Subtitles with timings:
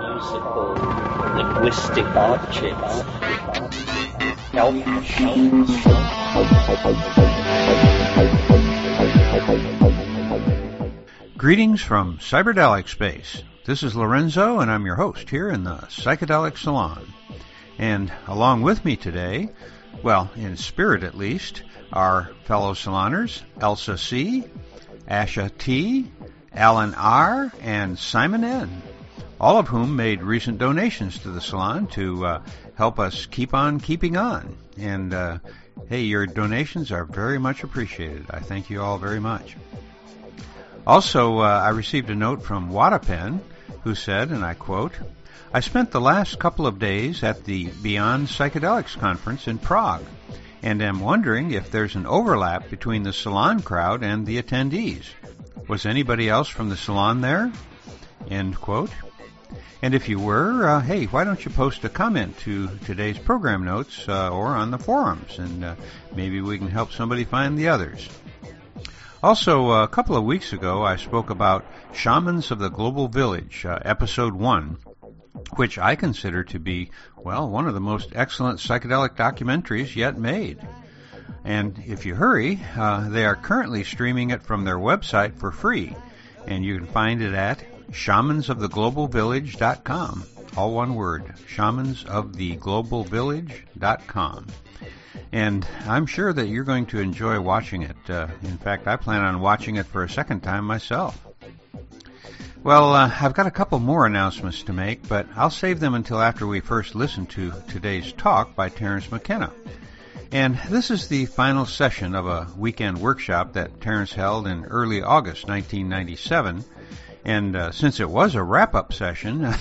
[0.00, 0.74] musical
[1.36, 3.04] linguistic objects
[11.36, 13.44] Greetings from Cyberdelic Space.
[13.64, 17.06] This is Lorenzo, and I'm your host here in the Psychedelic Salon.
[17.78, 19.50] And along with me today,
[20.02, 24.42] well, in spirit at least, are fellow saloners Elsa C.,
[25.08, 26.10] Asha T.,
[26.52, 28.82] Alan R., and Simon N.,
[29.40, 32.42] all of whom made recent donations to the salon to uh,
[32.74, 34.56] help us keep on keeping on.
[34.76, 35.38] And uh,
[35.88, 38.26] hey, your donations are very much appreciated.
[38.30, 39.56] I thank you all very much.
[40.86, 43.40] Also, uh, I received a note from Wadapen
[43.84, 44.92] who said, and I quote,
[45.52, 50.04] I spent the last couple of days at the Beyond Psychedelics conference in Prague
[50.62, 55.04] and am wondering if there's an overlap between the salon crowd and the attendees.
[55.68, 57.52] Was anybody else from the salon there?
[58.30, 58.90] End quote.
[59.82, 63.64] And if you were, uh, hey, why don't you post a comment to today's program
[63.64, 65.74] notes uh, or on the forums, and uh,
[66.16, 68.08] maybe we can help somebody find the others.
[69.22, 73.78] Also, a couple of weeks ago, I spoke about Shamans of the Global Village, uh,
[73.84, 74.78] episode one,
[75.56, 80.66] which I consider to be, well, one of the most excellent psychedelic documentaries yet made.
[81.48, 85.96] And if you hurry, uh, they are currently streaming it from their website for free,
[86.46, 90.24] and you can find it at shamansoftheglobalvillage.com.
[90.58, 94.46] All one word, shamansoftheglobalvillage.com.
[95.32, 97.96] And I'm sure that you're going to enjoy watching it.
[98.10, 101.18] Uh, in fact, I plan on watching it for a second time myself.
[102.62, 106.20] Well, uh, I've got a couple more announcements to make, but I'll save them until
[106.20, 109.50] after we first listen to today's talk by Terence McKenna.
[110.30, 115.02] And this is the final session of a weekend workshop that Terence held in early
[115.02, 116.64] August 1997.
[117.24, 119.54] And uh, since it was a wrap up session,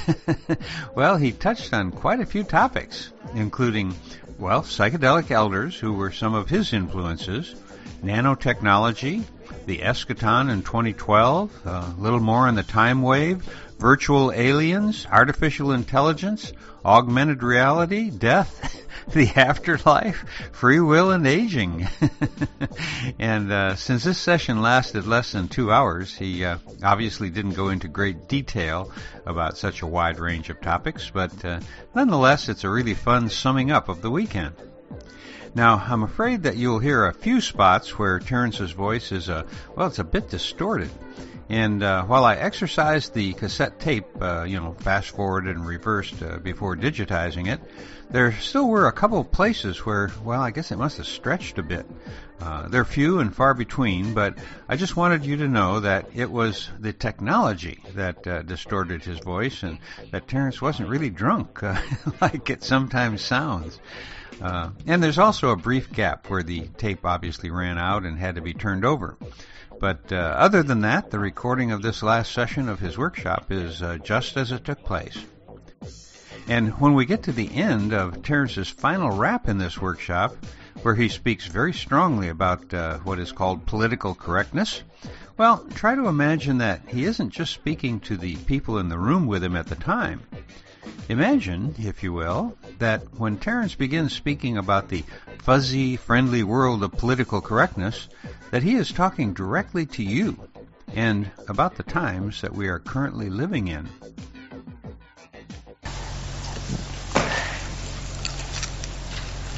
[0.95, 3.95] well, he touched on quite a few topics, including
[4.38, 7.55] well, psychedelic elders who were some of his influences,
[8.04, 9.23] nanotechnology,
[9.66, 13.42] the eschaton in 2012, a little more on the time wave,
[13.80, 16.52] virtual aliens, artificial intelligence,
[16.87, 21.86] augmented reality, death, the afterlife, free will, and aging.
[23.20, 27.67] and uh, since this session lasted less than two hours, he uh, obviously didn't go
[27.70, 28.89] into great detail
[29.25, 31.59] about such a wide range of topics, but uh,
[31.93, 34.55] nonetheless, it's a really fun summing up of the weekend.
[35.54, 39.87] Now, I'm afraid that you'll hear a few spots where Terence's voice is a, well,
[39.87, 40.92] it's a bit distorted.
[41.50, 46.22] And uh, while I exercised the cassette tape, uh, you know, fast forwarded and reversed
[46.22, 47.62] uh, before digitizing it,
[48.10, 51.58] there still were a couple of places where, well, I guess it must have stretched
[51.58, 51.86] a bit.
[52.40, 54.38] Uh, they're few and far between, but
[54.70, 59.20] I just wanted you to know that it was the technology that uh, distorted his
[59.20, 59.80] voice, and
[60.12, 61.82] that Terence wasn't really drunk uh,
[62.22, 63.80] like it sometimes sounds.
[64.42, 68.36] Uh, and there's also a brief gap where the tape obviously ran out and had
[68.36, 69.18] to be turned over.
[69.80, 73.82] But uh, other than that, the recording of this last session of his workshop is
[73.82, 75.17] uh, just as it took place.
[76.48, 80.36] And when we get to the end of Terence's final rap in this workshop,
[80.82, 84.82] where he speaks very strongly about uh, what is called political correctness,
[85.37, 89.27] well, try to imagine that he isn't just speaking to the people in the room
[89.27, 90.21] with him at the time.
[91.09, 95.03] Imagine, if you will, that when Terence begins speaking about the
[95.39, 98.09] fuzzy, friendly world of political correctness,
[98.52, 100.37] that he is talking directly to you
[100.93, 103.87] and about the times that we are currently living in.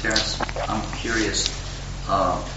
[0.00, 1.48] Terence, I'm curious,
[2.08, 2.48] uh,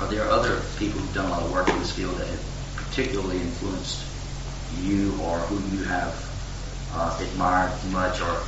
[0.00, 2.74] are there other people who've done a lot of work in this field that have
[2.76, 4.04] particularly influenced
[4.82, 6.35] you or who you have
[6.96, 8.42] uh, admired much or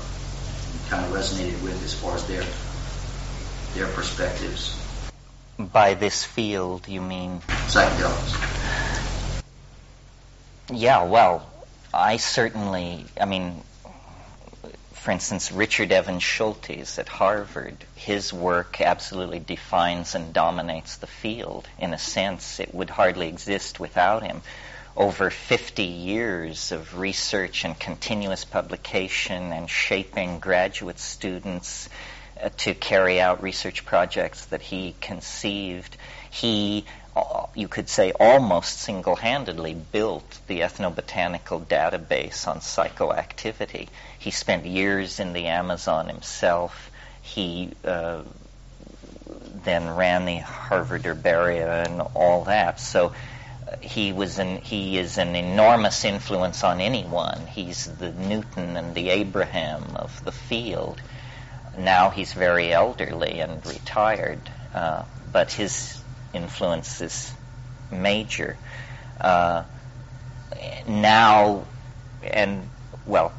[0.89, 2.45] kind of resonated with as far as their
[3.75, 4.75] their perspectives?
[5.59, 7.43] By this field, you mean?
[7.67, 9.35] Psychedelics.
[10.71, 11.49] Yeah, well,
[11.93, 13.63] I certainly, I mean,
[14.93, 21.67] for instance, Richard Evans Schultes at Harvard, his work absolutely defines and dominates the field.
[21.79, 24.43] In a sense, it would hardly exist without him.
[24.99, 31.89] Over 50 years of research and continuous publication and shaping graduate students
[32.43, 35.97] uh, to carry out research projects that he conceived.
[36.33, 36.85] He,
[37.15, 43.87] uh, you could say, almost single handedly built the ethnobotanical database on psychoactivity.
[44.19, 46.91] He spent years in the Amazon himself.
[47.23, 48.23] He uh,
[49.63, 52.81] then ran the Harvard Herbaria and all that.
[52.81, 53.13] So
[53.81, 57.47] he was an, he is an enormous influence on anyone.
[57.47, 61.01] He's the Newton and the Abraham of the field.
[61.77, 64.41] Now he's very elderly and retired,
[64.75, 66.01] uh, but his
[66.33, 67.33] influence is
[67.91, 68.57] major.
[69.21, 69.65] Uh,
[70.87, 71.65] now,
[72.23, 72.69] and
[73.07, 73.33] well,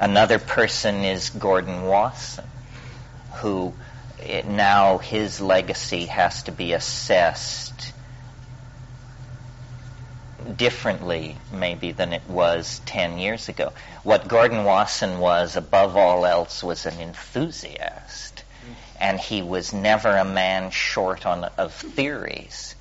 [0.00, 2.46] another person is Gordon Wasson,
[3.36, 3.72] who
[4.18, 7.93] it, now his legacy has to be assessed
[10.56, 13.72] differently maybe than it was 10 years ago.
[14.02, 18.72] What Gordon Wasson was above all else was an enthusiast mm-hmm.
[19.00, 22.74] and he was never a man short on of theories.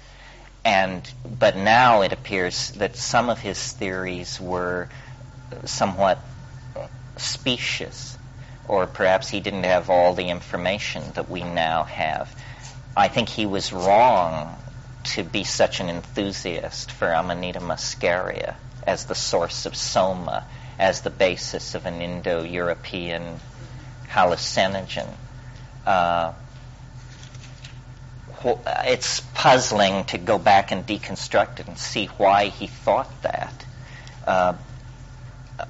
[0.66, 4.90] And but now it appears that some of his theories were
[5.66, 6.20] somewhat
[7.18, 8.18] specious
[8.68, 12.34] or perhaps he didn't have all the information that we now have.
[12.96, 14.56] I think he was wrong
[15.04, 18.56] to be such an enthusiast for Amanita muscaria
[18.86, 20.46] as the source of soma,
[20.80, 23.40] as the basis of an Indo-European
[24.10, 25.08] hallucinogen.
[25.86, 26.34] Uh,
[28.86, 33.66] it's puzzling to go back and deconstruct it and see why he thought that.
[34.28, 34.54] Uh,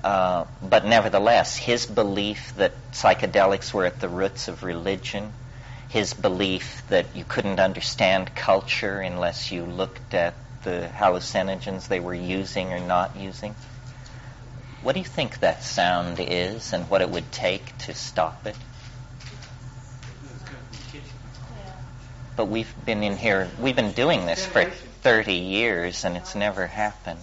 [0.03, 5.31] uh, but nevertheless, his belief that psychedelics were at the roots of religion,
[5.94, 12.16] his belief that you couldn't understand culture unless you looked at the hallucinogens they were
[12.16, 13.54] using or not using.
[14.81, 18.56] What do you think that sound is and what it would take to stop it?
[22.36, 26.66] But we've been in here, we've been doing this for 30 years and it's never
[26.66, 27.19] happened.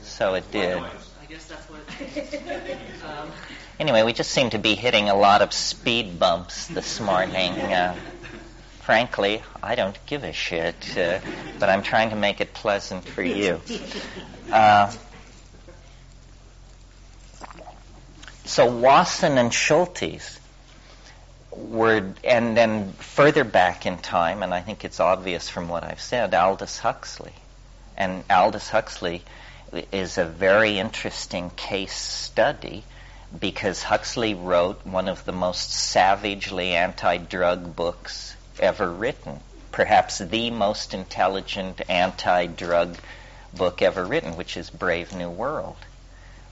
[0.00, 0.78] so it did.
[0.78, 0.90] I
[1.28, 1.80] guess that's what.
[3.04, 3.30] Um,
[3.80, 7.52] Anyway, we just seem to be hitting a lot of speed bumps this morning.
[7.52, 7.94] Uh,
[8.80, 11.20] frankly, I don't give a shit, uh,
[11.60, 13.60] but I'm trying to make it pleasant for you.
[14.50, 14.90] Uh,
[18.46, 20.40] so Wasson and Schultes
[21.52, 26.00] were, and then further back in time, and I think it's obvious from what I've
[26.00, 27.34] said, Aldous Huxley.
[27.96, 29.22] And Aldous Huxley
[29.92, 32.82] is a very interesting case study
[33.38, 39.40] because Huxley wrote one of the most savagely anti-drug books ever written,
[39.72, 42.96] perhaps the most intelligent anti-drug
[43.54, 45.76] book ever written, which is Brave New World,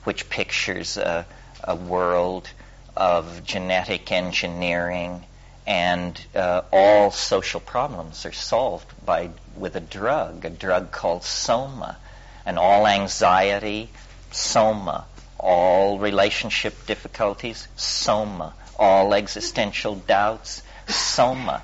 [0.05, 1.26] which pictures a,
[1.64, 2.49] a world
[2.96, 5.25] of genetic engineering
[5.67, 11.96] and uh, all social problems are solved by with a drug, a drug called soma
[12.44, 13.90] and all anxiety,
[14.31, 15.05] soma,
[15.38, 21.62] all relationship difficulties, soma, all existential doubts, soma.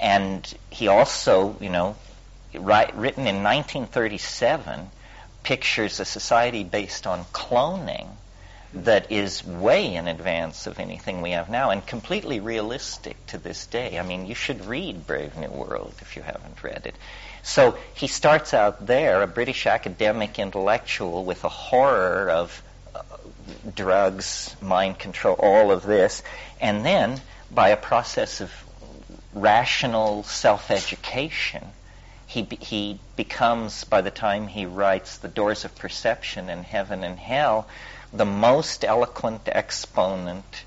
[0.00, 1.96] And he also, you know,
[2.52, 4.90] written in 1937,
[5.42, 8.08] pictures a society based on cloning
[8.74, 13.66] that is way in advance of anything we have now and completely realistic to this
[13.66, 13.98] day.
[13.98, 16.96] I mean, you should read Brave New World if you haven't read it.
[17.44, 22.62] So he starts out there, a British academic intellectual with a horror of
[23.74, 26.22] drugs, mind control, all of this,
[26.60, 27.20] and then
[27.50, 28.50] by a process of
[29.32, 31.64] rational self-education,
[32.26, 37.18] he, he becomes, by the time he writes The Doors of Perception and Heaven and
[37.18, 37.68] Hell,
[38.12, 40.64] the most eloquent exponent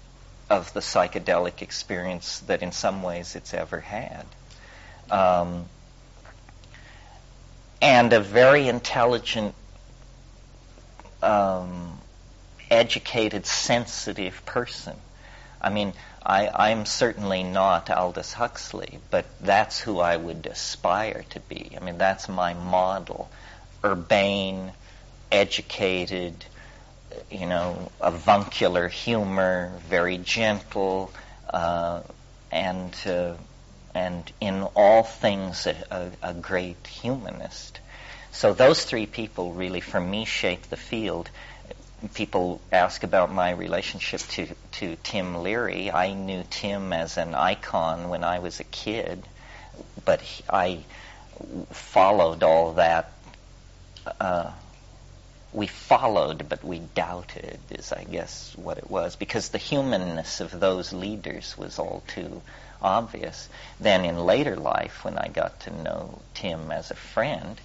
[0.50, 4.26] of the psychedelic experience that in some ways it's ever had.
[5.10, 5.66] Um,
[7.82, 9.56] and a very intelligent,
[11.22, 12.00] um,
[12.70, 14.96] educated, sensitive person.
[15.62, 15.94] I mean,
[16.24, 21.72] I, am certainly not Aldous Huxley, but that's who I would aspire to be.
[21.76, 23.30] I mean, that's my model.
[23.84, 24.72] Urbane,
[25.32, 26.46] educated,
[27.32, 31.12] you know, avuncular humor, very gentle,
[31.50, 32.02] uh,
[32.52, 33.34] and uh,
[33.96, 37.80] and in all things a, a, a, great humanist.
[38.32, 41.30] So those three people really, for me, shape the field.
[42.14, 45.92] People ask about my relationship to, to Tim Leary.
[45.92, 49.24] I knew Tim as an icon when I was a kid,
[50.06, 50.84] but he, I
[51.72, 53.12] followed all that.
[54.22, 54.52] Uh,
[55.54, 60.60] we followed, but we doubted, is I guess what it was, because the humanness of
[60.60, 62.42] those leaders was all too
[62.82, 63.50] obvious.
[63.80, 67.60] Then in later life, when I got to know Tim as a friend,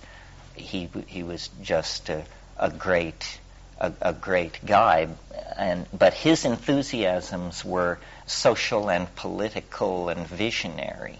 [0.54, 2.24] he he was just a,
[2.56, 3.40] a great
[3.82, 5.08] a, a, great guy,
[5.56, 11.18] and but his enthusiasms were social and political and visionary,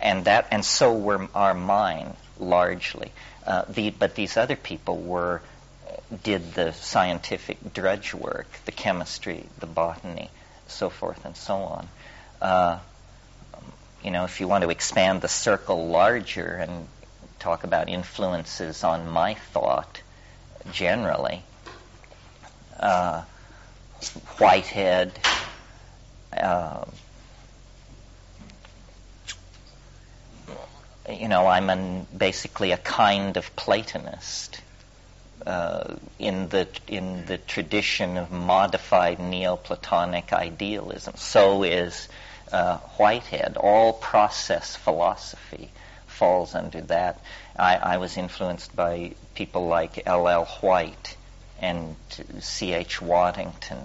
[0.00, 3.12] and that and so were are mine largely.
[3.46, 5.40] Uh, the, but these other people were
[6.22, 10.30] did the scientific drudge work, the chemistry, the botany,
[10.66, 11.88] so forth and so on.
[12.40, 12.78] Uh,
[14.04, 16.88] you know, if you want to expand the circle larger and
[17.38, 20.02] talk about influences on my thought
[20.72, 21.42] generally,
[22.82, 23.22] uh,
[24.38, 25.12] Whitehead,
[26.36, 26.84] uh,
[31.08, 34.60] you know, I'm an, basically a kind of Platonist
[35.46, 41.14] uh, in the in the tradition of modified Neoplatonic idealism.
[41.16, 42.08] So is
[42.52, 43.56] uh, Whitehead.
[43.56, 45.70] All process philosophy
[46.06, 47.20] falls under that.
[47.56, 50.28] I, I was influenced by people like L.
[50.28, 50.44] L.
[50.60, 51.16] Whyte
[51.62, 51.96] and
[52.40, 52.74] C.
[52.74, 53.00] H.
[53.00, 53.78] Waddington.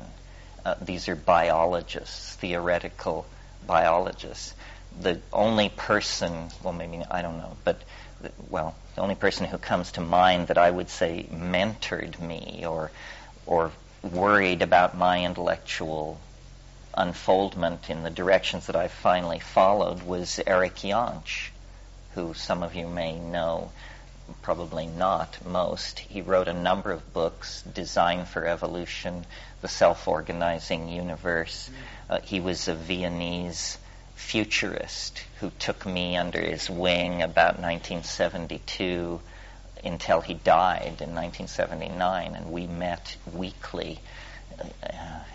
[0.65, 3.25] Uh, these are biologists, theoretical
[3.65, 4.53] biologists.
[4.99, 7.79] The only person, well, maybe I don't know, but
[8.49, 12.91] well, the only person who comes to mind that I would say mentored me or
[13.45, 16.19] or worried about my intellectual
[16.95, 21.49] unfoldment in the directions that I finally followed was Erich Jantsch,
[22.15, 23.71] who some of you may know,
[24.41, 25.99] probably not most.
[25.99, 29.25] He wrote a number of books, Design for Evolution,
[29.61, 31.69] The Self-Organizing Universe.
[32.09, 33.77] Uh, he was a Viennese
[34.15, 39.19] futurist who took me under his wing about 1972
[39.83, 43.99] until he died in 1979, and we met weekly
[44.59, 44.65] uh,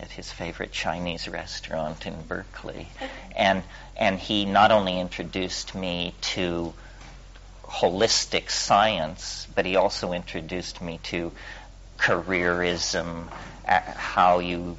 [0.00, 2.88] at his favorite Chinese restaurant in Berkeley.
[3.34, 3.62] And,
[3.96, 6.74] and he not only introduced me to
[7.64, 11.32] holistic science, but he also introduced me to
[11.98, 13.28] careerism,
[13.66, 14.76] how you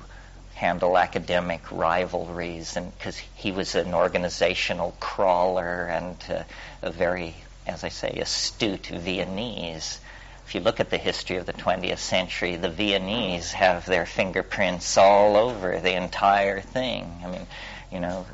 [0.55, 6.43] handle academic rivalries, and because he was an organizational crawler and uh,
[6.81, 7.35] a very,
[7.65, 9.99] as I say, astute Viennese.
[10.45, 14.97] If you look at the history of the 20th century, the Viennese have their fingerprints
[14.97, 17.21] all over the entire thing.
[17.23, 17.47] I mean,
[17.91, 18.25] you know,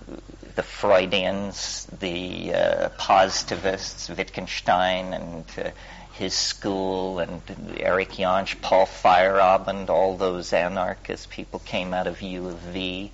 [0.60, 5.70] the Freudians, the uh, positivists, Wittgenstein, and uh,
[6.12, 7.42] his school and
[7.80, 13.10] Erich Jantsch, Paul Feyerabend, all those anarchist people came out of U of V,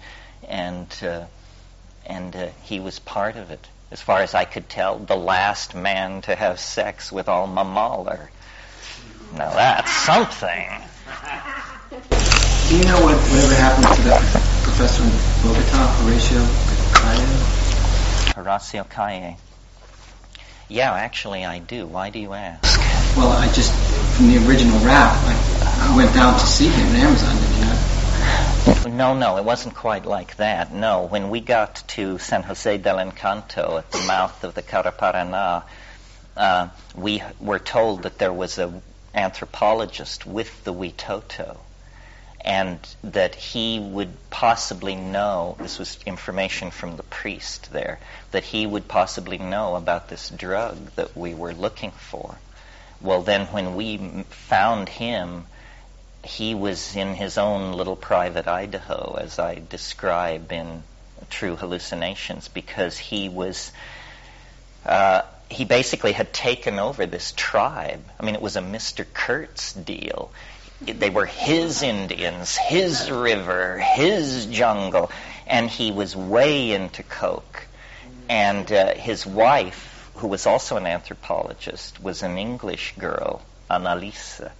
[0.49, 1.25] and uh,
[2.07, 3.67] and uh, he was part of it.
[3.91, 8.31] As far as I could tell, the last man to have sex with Alma Mahler.
[9.35, 10.67] Now that's something.
[11.91, 14.21] Do you know what whatever happened to that
[14.63, 15.11] professor in
[15.43, 16.64] Bogota, Horacio Calle?
[18.35, 19.37] Horacio Calle.
[20.67, 21.85] Yeah, actually I do.
[21.85, 22.79] Why do you ask?
[23.15, 23.71] Well, I just,
[24.15, 27.61] from the original rap, I, I went down to see him in Amazon, did you
[27.65, 28.93] not?
[28.93, 30.73] No, no, it wasn't quite like that.
[30.73, 35.63] No, when we got to San Jose del Encanto at the mouth of the Caraparaná,
[36.35, 38.81] uh, we were told that there was an
[39.13, 41.57] anthropologist with the Witoto
[42.45, 47.99] and that he would possibly know, this was information from the priest there,
[48.31, 52.37] that he would possibly know about this drug that we were looking for.
[53.01, 53.97] Well, then when we
[54.29, 55.47] found him,
[56.23, 60.83] he was in his own little private Idaho, as I describe in
[61.31, 63.71] True Hallucinations, because he was.
[64.85, 68.03] Uh, he basically had taken over this tribe.
[68.19, 69.05] I mean, it was a Mr.
[69.13, 70.31] Kurtz deal.
[70.85, 75.11] They were his Indians, his river, his jungle,
[75.47, 77.67] and he was way into coke.
[78.29, 84.51] And uh, his wife who was also an anthropologist, was an English girl, Annalisa,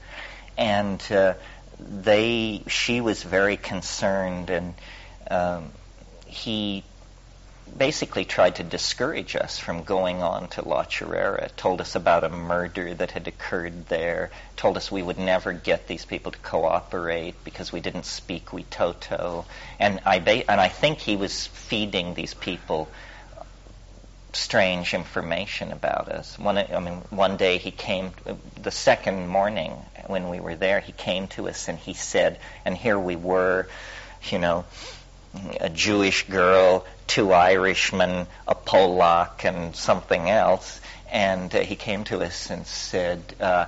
[0.57, 1.33] and uh,
[1.79, 4.73] they she was very concerned, and
[5.31, 5.71] um,
[6.25, 6.83] he
[7.77, 12.29] basically tried to discourage us from going on to La Chorrera, told us about a
[12.29, 17.35] murder that had occurred there, told us we would never get these people to cooperate
[17.43, 19.45] because we didn't speak Witoto.
[19.79, 22.89] And I, ba- and I think he was feeding these people
[24.31, 26.37] strange information about us.
[26.37, 28.11] One, I mean, one day he came,
[28.61, 29.73] the second morning
[30.07, 33.67] when we were there, he came to us and he said, and here we were,
[34.29, 34.65] you know,
[35.59, 40.79] a Jewish girl, two Irishmen, a Polak, and something else.
[41.11, 43.65] And uh, he came to us and said, uh,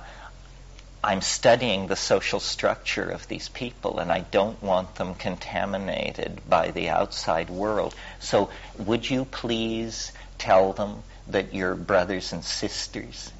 [1.02, 6.72] I'm studying the social structure of these people and I don't want them contaminated by
[6.72, 7.94] the outside world.
[8.18, 13.32] So would you please tell them that you're brothers and sisters?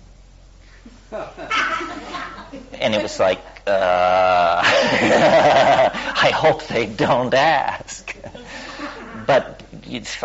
[1.13, 8.15] and it was like, uh, I hope they don't ask.
[9.27, 9.63] but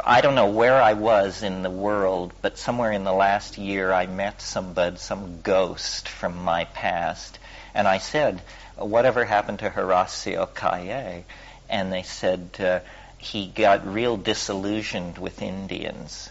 [0.04, 3.94] I don't know where I was in the world, but somewhere in the last year
[3.94, 7.40] I met somebody, some ghost from my past,
[7.74, 8.42] and I said,
[8.76, 11.24] "Whatever happened to Horacio Calle?"
[11.70, 12.80] And they said uh,
[13.18, 16.30] he got real disillusioned with Indians,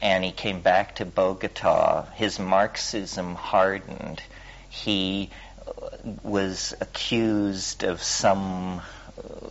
[0.00, 2.06] and he came back to Bogota.
[2.14, 4.22] His Marxism hardened.
[4.68, 5.30] He
[5.66, 5.72] uh,
[6.22, 8.80] was accused of some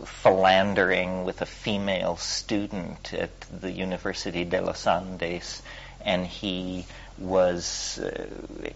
[0.04, 5.62] philandering with a female student at the University de los Andes,
[6.04, 6.86] and he
[7.18, 8.26] was uh,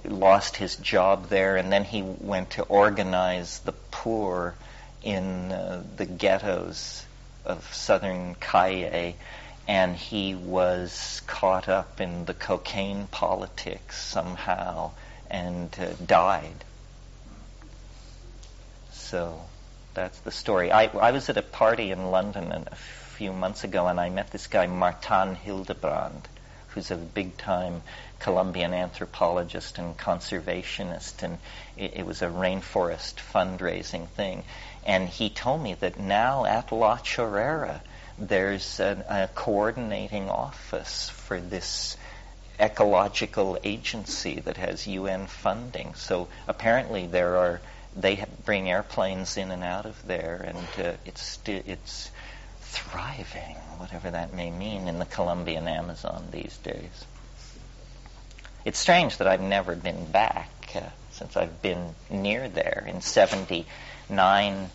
[0.04, 4.54] lost his job there, and then he went to organize the poor
[5.02, 7.04] in uh, the ghettos
[7.44, 9.16] of southern Cali,
[9.68, 14.90] and he was caught up in the cocaine politics somehow
[15.30, 16.64] and uh, died.
[18.92, 19.40] So
[19.94, 20.72] that's the story.
[20.72, 24.30] I, I was at a party in London a few months ago, and I met
[24.30, 26.28] this guy, Martin Hildebrand,
[26.68, 27.82] who's a big-time
[28.18, 31.38] Colombian anthropologist and conservationist, and
[31.76, 34.44] it, it was a rainforest fundraising thing.
[34.84, 37.82] And he told me that now at La Chorrera,
[38.28, 41.96] there's a, a coordinating office for this
[42.60, 45.94] ecological agency that has UN funding.
[45.94, 47.60] So apparently there are
[47.94, 52.10] they bring airplanes in and out of there, and uh, it's it's
[52.60, 57.04] thriving, whatever that may mean, in the Colombian Amazon these days.
[58.64, 62.84] It's strange that I've never been back uh, since I've been near there.
[62.88, 64.70] In '79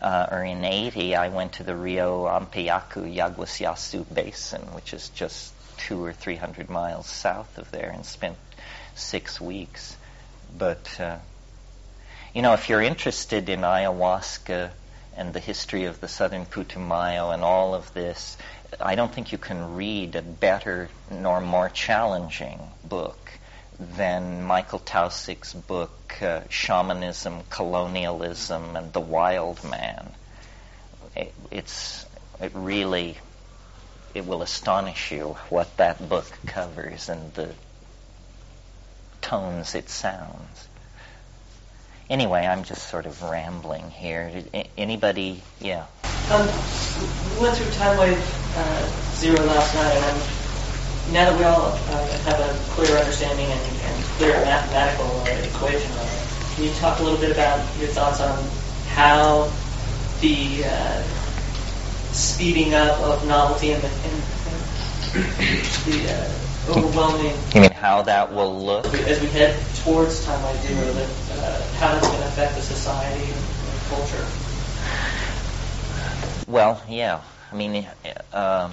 [0.00, 5.52] uh, or in '80, I went to the Rio Ampiyacu Yaguasyacu Basin, which is just
[5.78, 8.36] two or three hundred miles south of there, and spent
[8.94, 9.96] six weeks.
[10.56, 11.18] But uh,
[12.34, 14.70] you know, if you're interested in ayahuasca
[15.16, 18.36] and the history of the southern Putumayo and all of this,
[18.80, 23.18] I don't think you can read a better nor more challenging book
[23.80, 30.10] than Michael Taussig's book, uh, Shamanism, Colonialism, and the Wild Man.
[31.16, 32.04] It, it's
[32.40, 33.16] it really
[34.14, 37.50] it will astonish you what that book covers and the
[39.20, 40.68] tones it sounds.
[42.08, 44.42] Anyway, I'm just sort of rambling here.
[44.76, 45.42] Anybody?
[45.60, 45.86] Yeah.
[46.30, 46.46] Um,
[47.34, 50.39] we went through time wave uh, zero last night, and I'm,
[51.12, 55.90] now that we all uh, have a clear understanding and, and clear mathematical uh, equation
[55.92, 58.48] on it, can you talk a little bit about your thoughts on
[58.88, 59.50] how
[60.20, 61.02] the uh,
[62.12, 64.22] speeding up of novelty and the, and,
[65.86, 67.36] the uh, overwhelming.
[67.54, 68.86] You mean how that will look?
[68.86, 72.28] As we, as we head towards time like zero, that, uh, how that's going to
[72.28, 74.26] affect the society and, and culture.
[76.50, 77.20] Well, yeah.
[77.50, 77.86] I mean,
[78.32, 78.72] um,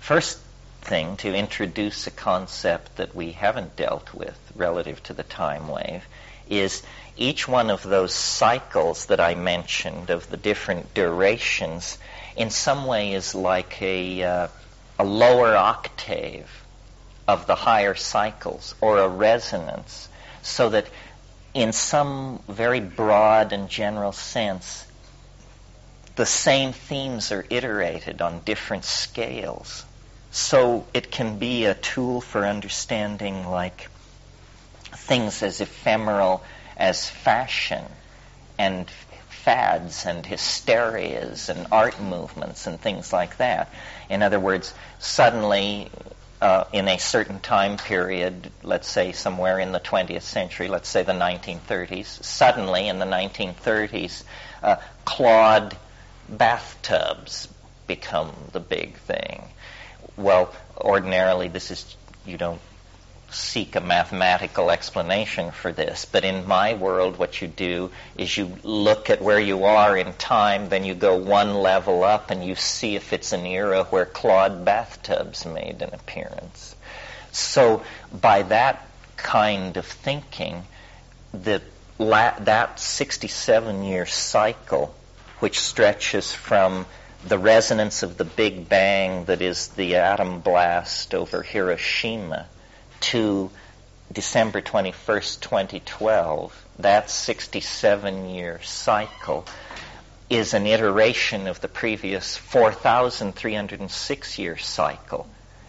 [0.00, 0.38] first
[0.82, 6.04] thing to introduce a concept that we haven't dealt with relative to the time wave
[6.48, 6.82] is
[7.16, 11.98] each one of those cycles that I mentioned of the different durations
[12.36, 14.48] in some way is like a, uh,
[14.98, 16.50] a lower octave
[17.28, 20.08] of the higher cycles or a resonance
[20.42, 20.86] so that
[21.54, 24.86] in some very broad and general sense
[26.16, 29.84] the same themes are iterated on different scales
[30.32, 33.88] so it can be a tool for understanding like
[34.94, 36.42] things as ephemeral
[36.76, 37.84] as fashion
[38.58, 38.90] and
[39.28, 43.70] fads and hysterias and art movements and things like that.
[44.08, 45.90] In other words, suddenly
[46.40, 51.02] uh, in a certain time period, let's say somewhere in the 20th century, let's say
[51.02, 54.22] the 1930s, suddenly in the 1930s,
[54.62, 55.76] uh, clawed
[56.28, 57.48] bathtubs
[57.86, 59.42] become the big thing.
[60.16, 61.96] Well, ordinarily this is,
[62.26, 62.60] you don't
[63.32, 66.04] seek a mathematical explanation for this.
[66.04, 70.12] But in my world, what you do is you look at where you are in
[70.14, 74.04] time, then you go one level up and you see if it's an era where
[74.04, 76.76] clawed bathtubs made an appearance.
[77.32, 80.64] So by that kind of thinking,
[81.32, 81.62] the,
[81.98, 84.94] that 67 year cycle,
[85.38, 86.86] which stretches from
[87.26, 92.46] the resonance of the Big Bang that is the atom blast over Hiroshima
[93.00, 93.50] to
[94.12, 99.46] December 21st, 2012, that 67 year cycle
[100.28, 105.28] is an iteration of the previous 4,306 year cycle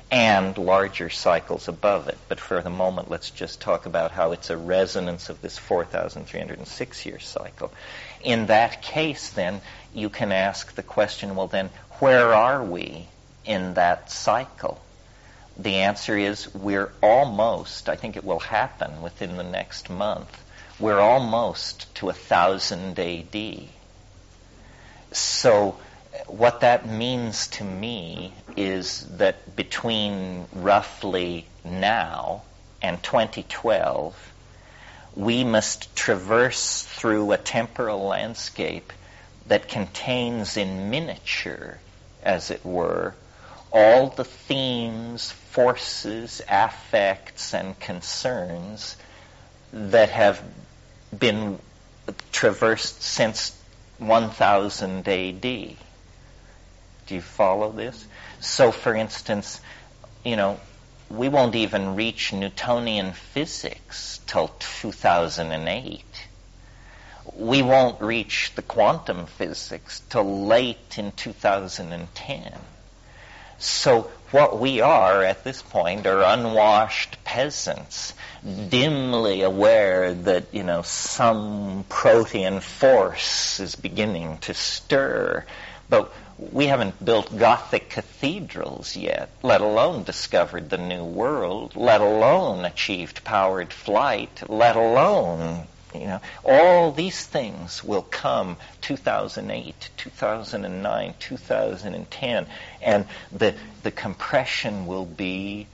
[0.10, 2.18] and larger cycles above it.
[2.30, 7.06] But for the moment, let's just talk about how it's a resonance of this 4,306
[7.06, 7.74] year cycle.
[8.24, 9.62] In that case, then,
[9.94, 13.08] you can ask the question well, then, where are we
[13.46, 14.82] in that cycle?
[15.58, 20.44] The answer is we're almost, I think it will happen within the next month,
[20.80, 23.68] we're almost to a thousand AD.
[25.12, 25.78] So
[26.28, 32.44] what that means to me is that between roughly now
[32.82, 34.34] and 2012,
[35.16, 38.92] we must traverse through a temporal landscape
[39.48, 41.80] that contains in miniature,
[42.24, 43.14] as it were,
[43.72, 48.96] all the themes, forces, affects, and concerns
[49.72, 50.42] that have
[51.18, 51.60] been
[52.32, 53.58] traversed since
[53.98, 55.42] 1000 AD.
[55.42, 58.08] Do you follow this?
[58.40, 59.60] So, for instance,
[60.24, 60.60] you know,
[61.10, 66.04] we won't even reach Newtonian physics till 2008.
[67.36, 72.54] We won't reach the quantum physics till late in 2010.
[73.60, 80.82] So what we are at this point are unwashed peasants, dimly aware that, you know,
[80.82, 85.46] some protean force is beginning to stir.
[85.90, 92.66] But we haven't built Gothic cathedrals yet, let alone discovered the new world, let alone
[92.66, 102.48] achieved powered flight, let alone, you know, all these things will come 2008, 2009, 2010,
[102.82, 105.68] and the, the compression will be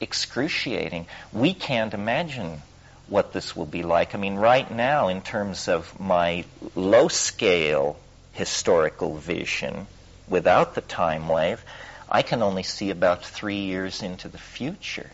[0.00, 1.06] excruciating.
[1.32, 2.62] We can't imagine
[3.08, 4.14] what this will be like.
[4.14, 6.44] I mean, right now, in terms of my
[6.74, 7.98] low scale
[8.32, 9.86] historical vision
[10.28, 11.64] without the time wave,
[12.08, 15.10] I can only see about three years into the future.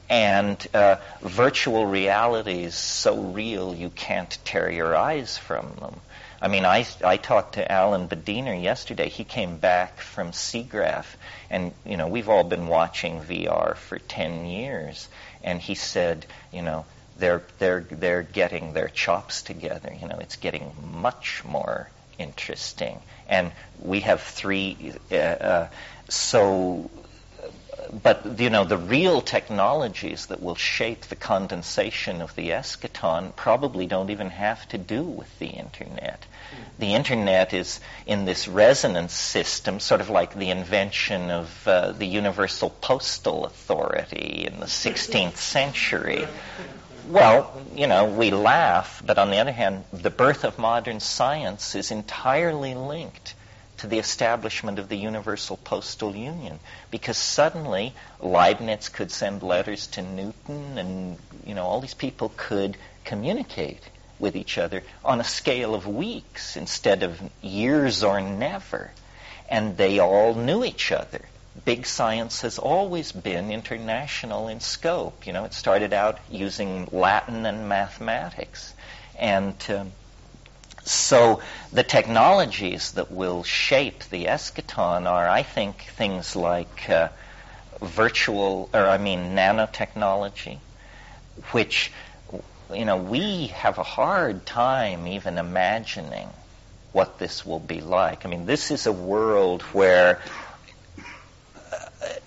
[0.09, 5.99] And uh, virtual reality is so real you can't tear your eyes from them.
[6.41, 9.09] I mean, I, I talked to Allan Badiner yesterday.
[9.09, 11.05] He came back from SIGGRAPH,
[11.49, 15.07] and, you know, we've all been watching VR for 10 years.
[15.43, 16.85] And he said, you know,
[17.17, 19.93] they're, they're, they're getting their chops together.
[19.99, 22.99] You know, it's getting much more interesting.
[23.27, 25.69] And we have three, uh, uh,
[26.09, 26.89] so
[28.03, 33.87] but you know the real technologies that will shape the condensation of the eschaton probably
[33.87, 36.25] don't even have to do with the internet.
[36.79, 42.05] The internet is in this resonance system, sort of like the invention of uh, the
[42.05, 46.27] Universal Postal Authority in the 16th century.
[47.07, 51.73] Well, you know, we laugh, but on the other hand, the birth of modern science
[51.73, 53.33] is entirely linked
[53.77, 56.59] to the establishment of the Universal Postal Union
[56.91, 62.75] because suddenly Leibniz could send letters to Newton and you know all these people could
[63.05, 63.83] communicate
[64.19, 68.91] with each other on a scale of weeks instead of years or never.
[69.47, 71.21] And they all knew each other
[71.65, 77.45] big science has always been international in scope you know it started out using latin
[77.45, 78.73] and mathematics
[79.19, 79.91] and um,
[80.87, 81.41] so
[81.73, 87.09] the technologies that will shape the eschaton are, I think, things like uh,
[87.81, 90.59] virtual, or I mean, nanotechnology,
[91.51, 91.91] which,
[92.73, 96.29] you know, we have a hard time even imagining
[96.93, 98.25] what this will be like.
[98.25, 100.46] I mean, this is a world where, uh,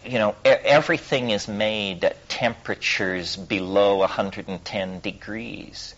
[0.04, 5.94] you know, everything is made at temperatures below 110 degrees.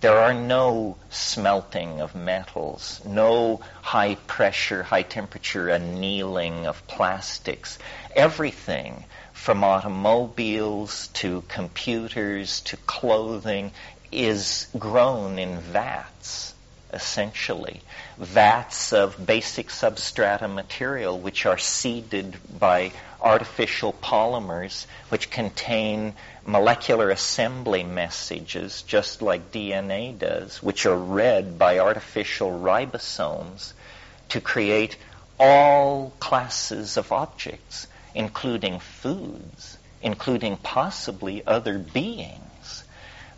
[0.00, 7.78] There are no smelting of metals, no high pressure, high temperature annealing of plastics.
[8.16, 9.04] Everything
[9.34, 13.72] from automobiles to computers to clothing
[14.10, 16.54] is grown in vats,
[16.94, 17.82] essentially.
[18.16, 27.82] Vats of basic substrata material which are seeded by artificial polymers which contain molecular assembly
[27.82, 33.72] messages, just like DNA does, which are read by artificial ribosomes
[34.30, 34.96] to create
[35.38, 42.84] all classes of objects, including foods, including possibly other beings.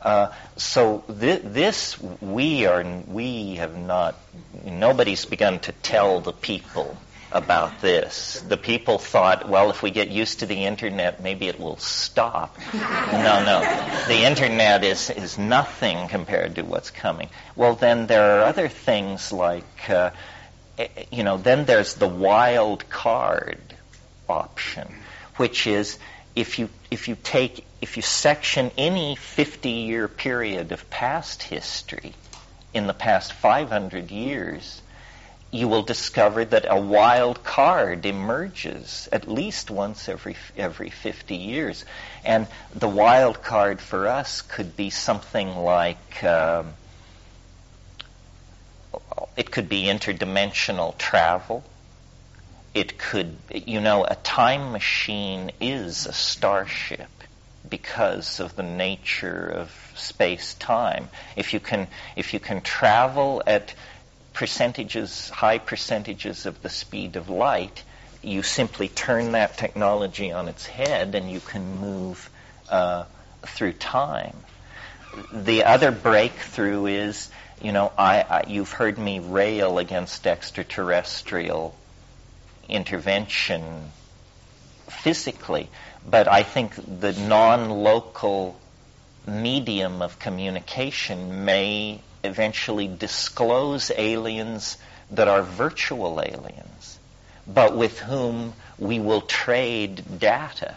[0.03, 4.17] Uh, so th- this we are we have not
[4.65, 6.97] nobody's begun to tell the people
[7.33, 8.41] about this.
[8.47, 12.57] The people thought, well, if we get used to the internet, maybe it will stop.
[12.73, 13.61] no, no.
[14.09, 17.29] The internet is, is nothing compared to what's coming.
[17.57, 20.11] Well, then there are other things like, uh,
[20.79, 23.59] eh, you know, then there's the wild card
[24.29, 24.93] option,
[25.37, 25.99] which is
[26.35, 32.15] if you if you take if you section any 50 year period of past history
[32.73, 34.81] in the past 500 years,
[35.53, 41.85] you will discover that a wild card emerges at least once every every 50 years,
[42.25, 46.25] and the wild card for us could be something like.
[46.25, 46.73] Um,
[49.37, 51.65] it could be interdimensional travel.
[52.75, 57.09] It could, you know, a time machine is a starship
[57.69, 61.09] because of the nature of space time.
[61.37, 63.75] If you can, if you can travel at
[64.33, 67.83] percentages, high percentages of the speed of light,
[68.23, 72.31] you simply turn that technology on its head and you can move
[72.71, 73.05] uh,
[73.43, 74.37] through time.
[75.31, 77.31] The other breakthrough is
[77.63, 81.77] you know, I, I, you've heard me rail against extraterrestrial
[82.69, 83.93] intervention
[84.89, 85.69] physically,
[86.09, 88.59] but I think the non-local
[89.27, 94.79] medium of communication may eventually disclose aliens
[95.11, 96.99] that are virtual aliens,
[97.47, 100.75] but with whom we will trade data.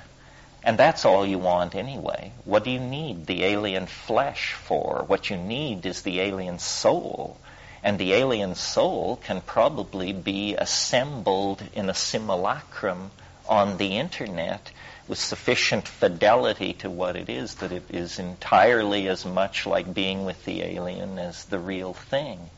[0.64, 2.32] And that's all you want anyway.
[2.44, 5.04] What do you need the alien flesh for?
[5.06, 7.38] What you need is the alien soul.
[7.84, 13.12] And the alien soul can probably be assembled in a simulacrum
[13.48, 14.72] on the internet
[15.08, 20.26] with sufficient fidelity to what it is that it is entirely as much like being
[20.26, 22.50] with the alien as the real thing.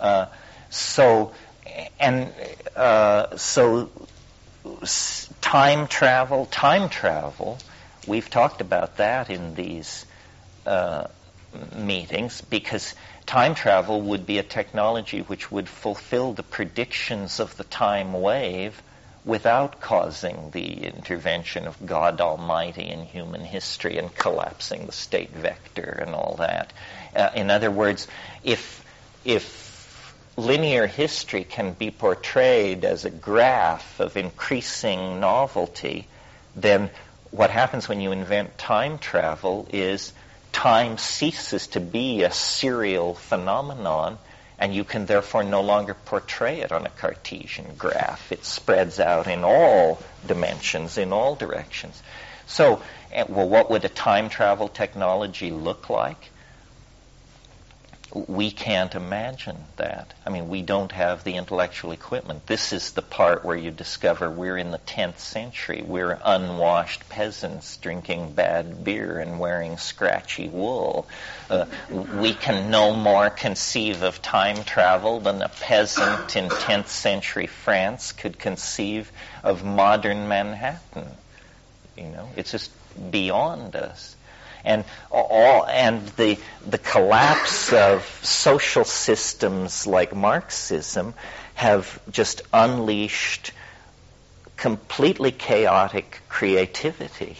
[0.00, 0.26] Uh,
[0.70, 1.32] so,
[2.00, 2.32] and
[2.74, 3.90] uh, so
[5.40, 7.58] time travel, time travel,
[8.06, 10.04] we've talked about that in these
[10.66, 11.06] uh,
[11.76, 12.94] meetings because
[13.26, 18.82] time travel would be a technology which would fulfill the predictions of the time wave
[19.24, 26.02] without causing the intervention of God Almighty in human history and collapsing the state vector
[26.04, 26.72] and all that.
[27.16, 28.06] Uh, in other words,
[28.42, 28.84] if
[29.24, 29.64] if
[30.36, 36.06] linear history can be portrayed as a graph of increasing novelty,
[36.56, 36.90] then
[37.30, 40.12] what happens when you invent time travel is
[40.52, 44.18] time ceases to be a serial phenomenon
[44.64, 48.32] and you can therefore no longer portray it on a Cartesian graph.
[48.32, 52.02] It spreads out in all dimensions, in all directions.
[52.46, 52.80] So,
[53.12, 56.30] eh, well, what would a time travel technology look like?
[58.14, 60.14] We can't imagine that.
[60.24, 62.46] I mean, we don't have the intellectual equipment.
[62.46, 65.82] This is the part where you discover we're in the 10th century.
[65.84, 71.08] We're unwashed peasants drinking bad beer and wearing scratchy wool.
[71.50, 77.48] Uh, we can no more conceive of time travel than a peasant in 10th century
[77.48, 79.10] France could conceive
[79.42, 81.08] of modern Manhattan.
[81.96, 82.70] You know, it's just
[83.10, 84.14] beyond us
[84.64, 91.14] and all and the the collapse of social systems like Marxism
[91.54, 93.52] have just unleashed
[94.56, 97.36] completely chaotic creativity.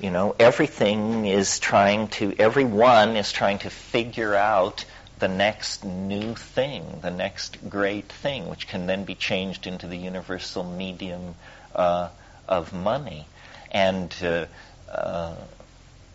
[0.00, 4.84] You know, everything is trying to everyone is trying to figure out
[5.18, 9.96] the next new thing, the next great thing, which can then be changed into the
[9.96, 11.36] universal medium
[11.74, 12.08] uh,
[12.48, 13.26] of money.
[13.70, 14.46] And uh,
[14.90, 15.34] uh,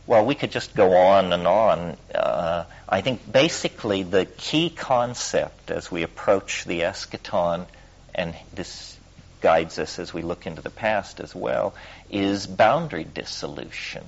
[0.09, 1.95] well, we could just go on and on.
[2.15, 7.67] Uh, I think basically the key concept as we approach the eschaton,
[8.15, 8.97] and this
[9.41, 11.75] guides us as we look into the past as well,
[12.09, 14.03] is boundary dissolution.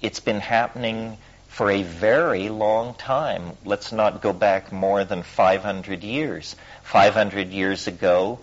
[0.00, 3.58] It's been happening for a very long time.
[3.62, 6.56] Let's not go back more than 500 years.
[6.84, 8.38] 500 years ago,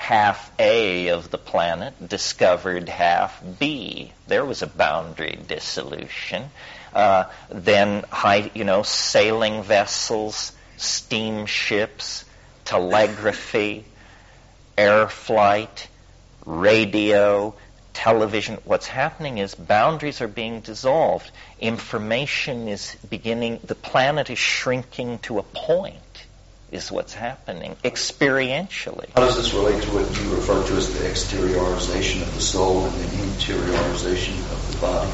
[0.00, 4.10] half A of the planet discovered half B.
[4.26, 6.50] There was a boundary dissolution.
[6.94, 12.24] Uh, then, high, you know, sailing vessels, steamships,
[12.64, 13.84] telegraphy,
[14.78, 15.86] air flight,
[16.46, 17.54] radio,
[17.92, 18.56] television.
[18.64, 21.30] What's happening is boundaries are being dissolved.
[21.60, 25.96] Information is beginning, the planet is shrinking to a point
[26.70, 29.08] is what's happening experientially.
[29.14, 32.84] How does this relate to what you refer to as the exteriorization of the soul
[32.86, 35.10] and the interiorization of the body?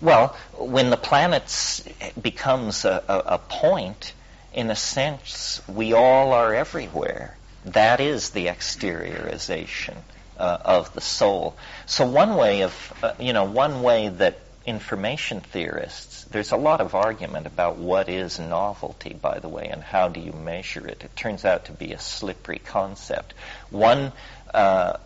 [0.00, 1.82] Well, when the planet
[2.20, 4.12] becomes a, a, a point,
[4.54, 7.36] in a sense, we all are everywhere.
[7.66, 9.96] That is the exteriorization
[10.38, 11.56] uh, of the soul.
[11.86, 14.38] So one way of, uh, you know, one way that
[14.68, 19.82] information theorists, there's a lot of argument about what is novelty, by the way, and
[19.82, 21.02] how do you measure it.
[21.02, 23.32] It turns out to be a slippery concept.
[23.70, 24.12] One
[24.52, 24.98] uh,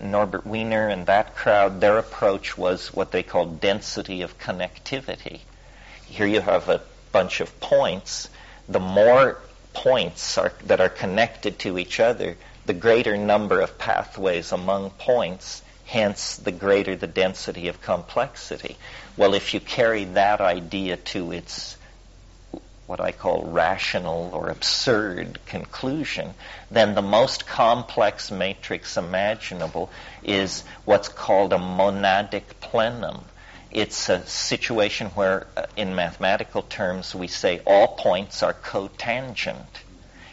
[0.00, 5.40] Norbert Wiener and that crowd, their approach was what they called density of connectivity.
[6.06, 8.28] Here you have a bunch of points.
[8.68, 9.38] The more
[9.74, 15.61] points are, that are connected to each other, the greater number of pathways among points,
[15.92, 18.78] hence the greater the density of complexity.
[19.14, 21.76] Well, if you carry that idea to its
[22.86, 26.32] what I call rational or absurd conclusion,
[26.70, 29.90] then the most complex matrix imaginable
[30.22, 33.24] is what's called a monadic plenum.
[33.70, 39.72] It's a situation where, uh, in mathematical terms, we say all points are cotangent.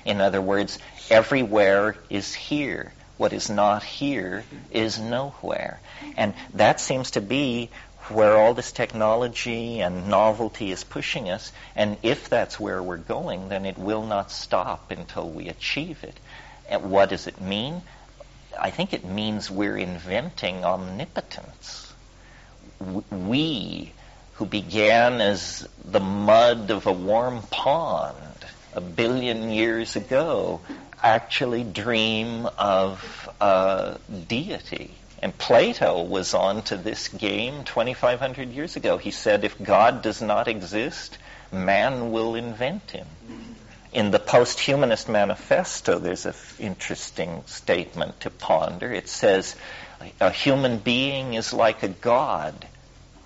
[0.05, 2.93] In other words, everywhere is here.
[3.19, 5.81] What is not here is nowhere.
[6.15, 7.69] And that seems to be
[8.07, 13.49] where all this technology and novelty is pushing us, and if that's where we're going,
[13.49, 16.17] then it will not stop until we achieve it.
[16.69, 17.81] And what does it mean?
[18.57, 21.91] I think it means we're inventing omnipotence.
[23.11, 23.91] We,
[24.35, 28.15] who began as the mud of a warm pond
[28.73, 30.61] a billion years ago,
[31.03, 33.95] actually dream of uh,
[34.27, 38.97] deity and Plato was on to this game 2,500 years ago.
[38.97, 41.17] He said, if God does not exist,
[41.51, 43.07] man will invent him.
[43.91, 48.93] In the post-humanist manifesto, there's an f- interesting statement to ponder.
[48.93, 49.55] It says,
[50.21, 52.67] a human being is like a god.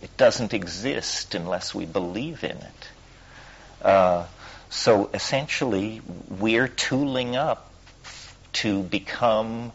[0.02, 2.90] It doesn't exist unless we believe in it.
[3.82, 4.26] Uh,
[4.74, 7.72] so essentially, we're tooling up
[8.54, 9.72] to become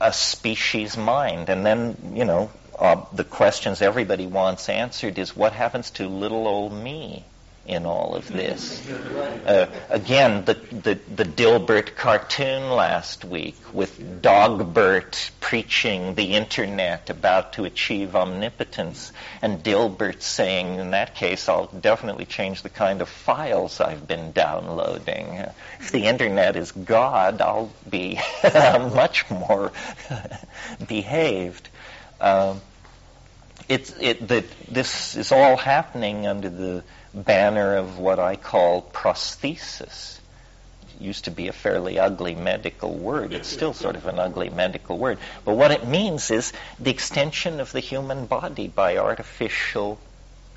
[0.00, 1.50] a species mind.
[1.50, 6.48] And then, you know, uh, the questions everybody wants answered is what happens to little
[6.48, 7.24] old me?
[7.66, 8.86] In all of this.
[8.90, 17.54] Uh, again, the, the, the, Dilbert cartoon last week with Dogbert preaching the internet about
[17.54, 23.08] to achieve omnipotence, and Dilbert saying, in that case, I'll definitely change the kind of
[23.08, 25.44] files I've been downloading.
[25.80, 29.72] If the internet is God, I'll be much more
[30.86, 31.68] behaved.
[32.20, 32.60] Um,
[33.68, 40.18] it's, it, that this is all happening under the banner of what I call prosthesis.
[40.82, 43.32] It used to be a fairly ugly medical word.
[43.32, 45.18] It's still sort of an ugly medical word.
[45.44, 49.98] But what it means is the extension of the human body by artificial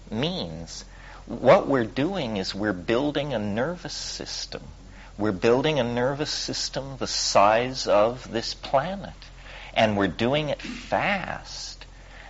[0.10, 0.84] means.
[1.28, 4.63] What we're doing is we're building a nervous system.
[5.17, 9.13] We're building a nervous system the size of this planet.
[9.74, 11.86] And we're doing it fast.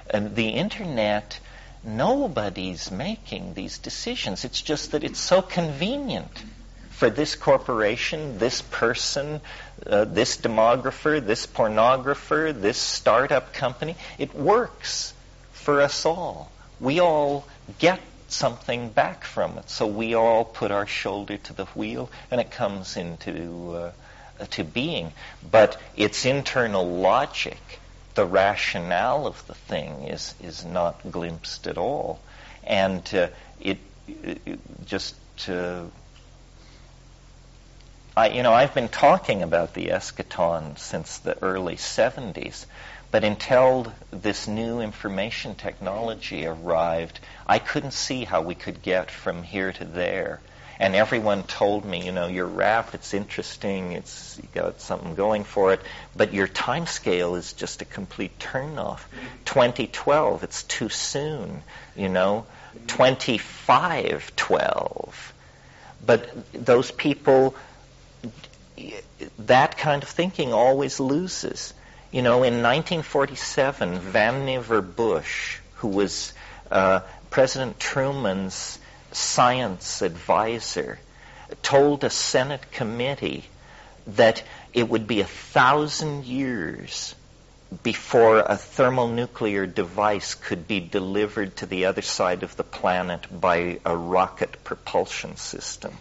[0.09, 1.39] And the internet
[1.83, 4.45] Nobody's making these decisions.
[4.45, 6.43] It's just that it's so convenient
[6.89, 9.39] for this corporation, this person,
[9.85, 13.95] uh, this demographer, this pornographer, this startup company.
[14.17, 15.13] It works
[15.51, 16.51] for us all.
[16.79, 17.45] We all
[17.77, 19.69] get something back from it.
[19.69, 23.73] So we all put our shoulder to the wheel and it comes into
[24.39, 25.13] uh, to being.
[25.49, 27.79] But its internal logic
[28.17, 32.19] the rationale of the thing is is not glimpsed at all,
[32.63, 33.29] and uh,
[33.61, 33.77] it,
[34.07, 35.15] it, just.
[35.47, 35.83] Uh,
[38.17, 42.65] I, you know, I've been talking about the eschaton since the early 70s,
[43.11, 49.43] but until this new information technology arrived, I couldn't see how we could get from
[49.43, 50.41] here to there
[50.79, 55.43] and everyone told me, you know, your rap, it's interesting, it's you got something going
[55.43, 55.81] for it,
[56.15, 58.99] but your time scale is just a complete turnoff.
[59.45, 61.63] 2012, it's too soon,
[61.95, 62.45] you know.
[62.85, 65.33] 2512.
[66.05, 67.55] But those people,
[69.39, 71.73] that kind of thinking always loses.
[72.11, 76.33] You know, in 1947, Vannevar Bush, who was
[76.69, 78.79] uh, President Truman's
[79.17, 80.99] science advisor
[81.63, 83.45] told a Senate committee
[84.05, 87.15] that it would be a thousand years
[87.83, 93.79] before a thermonuclear device could be delivered to the other side of the planet by
[93.85, 95.91] a rocket propulsion system.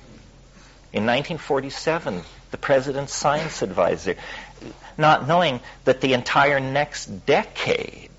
[0.92, 4.14] In 1947, the president's science advisor,
[4.96, 8.10] not knowing that the entire next decade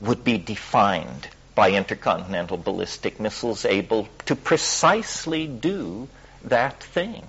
[0.00, 6.06] would be defined by intercontinental ballistic missiles able to precisely do
[6.44, 7.26] that thing.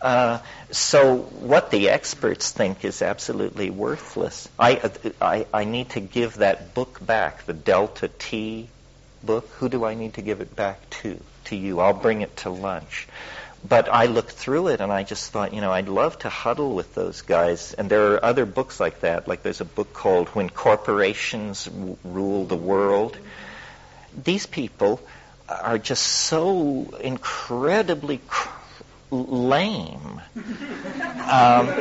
[0.00, 0.40] Uh,
[0.70, 4.48] so what the experts think is absolutely worthless.
[4.58, 4.90] I,
[5.20, 8.68] I, I need to give that book back, the Delta T
[9.22, 9.48] book.
[9.58, 11.20] Who do I need to give it back to?
[11.46, 11.80] To you.
[11.80, 13.06] I'll bring it to lunch.
[13.66, 16.74] But I looked through it and I just thought, you know, I'd love to huddle
[16.74, 17.72] with those guys.
[17.72, 19.26] And there are other books like that.
[19.26, 23.16] Like there's a book called When Corporations w- Rule the World.
[24.22, 25.00] These people
[25.48, 28.50] are just so incredibly cr-
[29.10, 30.20] lame.
[31.24, 31.72] Um,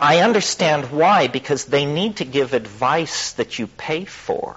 [0.00, 4.56] I understand why, because they need to give advice that you pay for.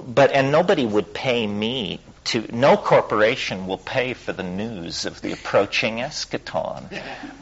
[0.00, 2.44] But and nobody would pay me to.
[2.54, 6.88] No corporation will pay for the news of the approaching eschaton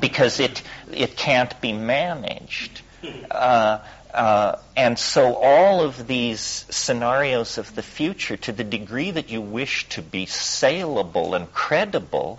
[0.01, 0.63] because it
[0.93, 2.83] it can't be managed.
[3.31, 3.79] Uh,
[4.13, 9.41] uh, and so all of these scenarios of the future, to the degree that you
[9.41, 12.39] wish to be saleable and credible,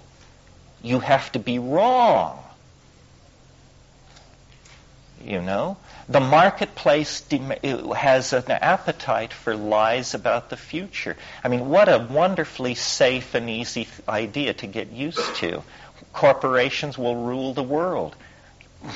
[0.83, 2.43] you have to be wrong.
[5.23, 5.77] You know?
[6.09, 7.23] The marketplace
[7.95, 11.15] has an appetite for lies about the future.
[11.43, 15.63] I mean, what a wonderfully safe and easy idea to get used to.
[16.11, 18.15] Corporations will rule the world.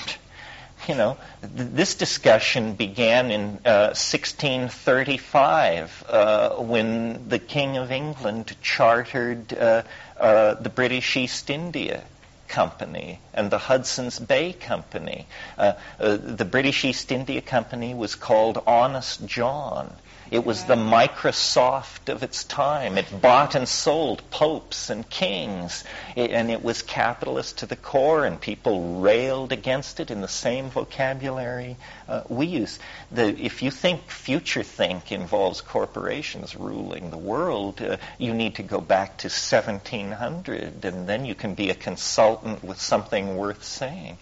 [0.88, 8.56] You know, th- this discussion began in uh, 1635 uh, when the King of England
[8.62, 9.84] chartered uh,
[10.18, 12.04] uh the British East India
[12.48, 15.28] Company and the Hudson's Bay Company.
[15.58, 19.94] Uh, uh, the British East India Company was called Honest John.
[20.30, 22.98] It was the Microsoft of its time.
[22.98, 28.26] It bought and sold popes and kings, it, and it was capitalist to the core,
[28.26, 31.78] and people railed against it in the same vocabulary
[32.10, 32.78] uh, we use.
[33.12, 38.64] The, if you think future think involves corporations ruling the world, uh, you need to
[38.64, 44.18] go back to 1700, and then you can be a consultant with something worth saying.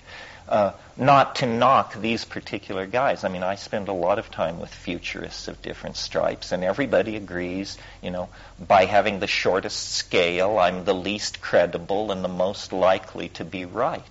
[0.47, 3.23] Uh, not to knock these particular guys.
[3.23, 7.15] I mean, I spend a lot of time with futurists of different stripes, and everybody
[7.15, 8.29] agrees, you know,
[8.65, 13.65] by having the shortest scale, I'm the least credible and the most likely to be
[13.65, 14.03] right.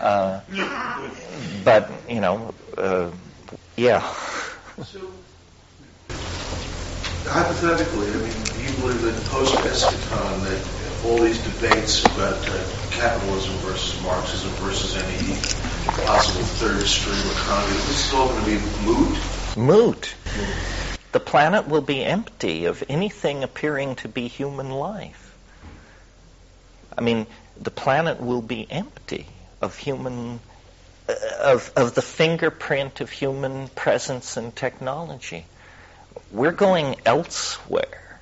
[0.00, 0.40] Uh,
[1.64, 3.10] but, you know, uh,
[3.76, 4.00] yeah.
[4.82, 5.00] So,
[7.24, 13.54] hypothetically, I mean, do you believe that post-eschaton, that all these debates about uh, capitalism
[13.58, 15.59] versus Marxism versus any
[16.06, 19.18] possible third stream economy, this is all going to be moot?
[19.56, 20.14] Moot.
[21.12, 25.36] The planet will be empty of anything appearing to be human life.
[26.96, 27.26] I mean,
[27.60, 29.26] the planet will be empty
[29.60, 30.40] of human,
[31.08, 35.46] uh, of, of the fingerprint of human presence and technology.
[36.30, 38.20] We're going elsewhere.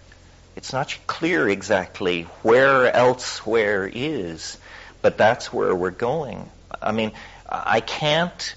[0.56, 4.58] It's not clear exactly where elsewhere is,
[5.02, 6.50] but that's where we're going.
[6.82, 7.12] I mean,
[7.48, 8.54] I can't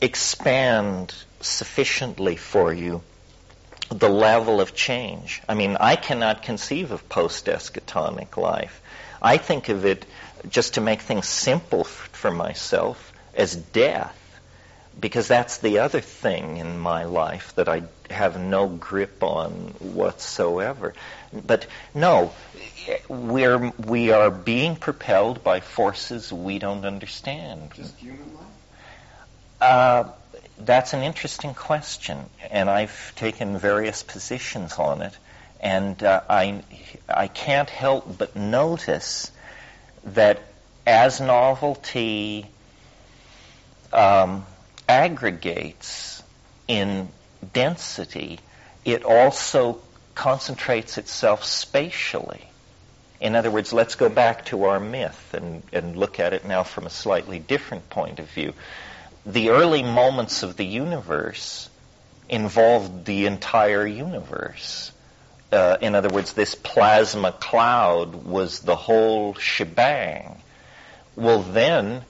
[0.00, 3.02] expand sufficiently for you
[3.90, 5.42] the level of change.
[5.48, 8.80] I mean, I cannot conceive of post-eschatonic life.
[9.20, 10.06] I think of it,
[10.48, 14.18] just to make things simple for myself, as death
[14.98, 20.94] because that's the other thing in my life that I have no grip on whatsoever.
[21.32, 22.32] But no,
[23.08, 27.72] we're we are being propelled by forces we don't understand.
[27.74, 28.44] Just human life?
[29.60, 30.04] Uh,
[30.58, 32.18] that's an interesting question,
[32.50, 35.16] and I've taken various positions on it,
[35.60, 36.62] and uh, I
[37.08, 39.30] I can't help but notice
[40.04, 40.40] that
[40.86, 42.46] as novelty
[43.92, 44.46] um,
[44.88, 46.22] aggregates
[46.68, 47.08] in
[47.52, 48.40] density,
[48.84, 49.80] it also
[50.14, 52.48] concentrates itself spatially.
[53.22, 56.64] In other words, let's go back to our myth and, and look at it now
[56.64, 58.52] from a slightly different point of view.
[59.24, 61.70] The early moments of the universe
[62.28, 64.90] involved the entire universe.
[65.52, 70.42] Uh, in other words, this plasma cloud was the whole shebang.
[71.14, 72.04] Well, then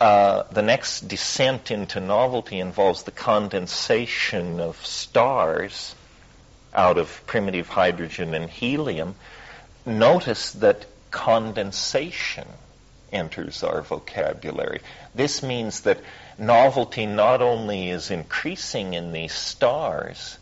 [0.00, 5.94] uh, the next descent into novelty involves the condensation of stars
[6.74, 9.14] out of primitive hydrogen and helium.
[9.86, 12.48] Notice that condensation
[13.12, 14.80] enters our vocabulary.
[15.14, 16.00] This means that
[16.36, 20.38] novelty not only is increasing in these stars,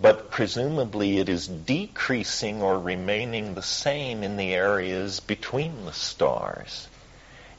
[0.00, 6.86] but presumably it is decreasing or remaining the same in the areas between the stars.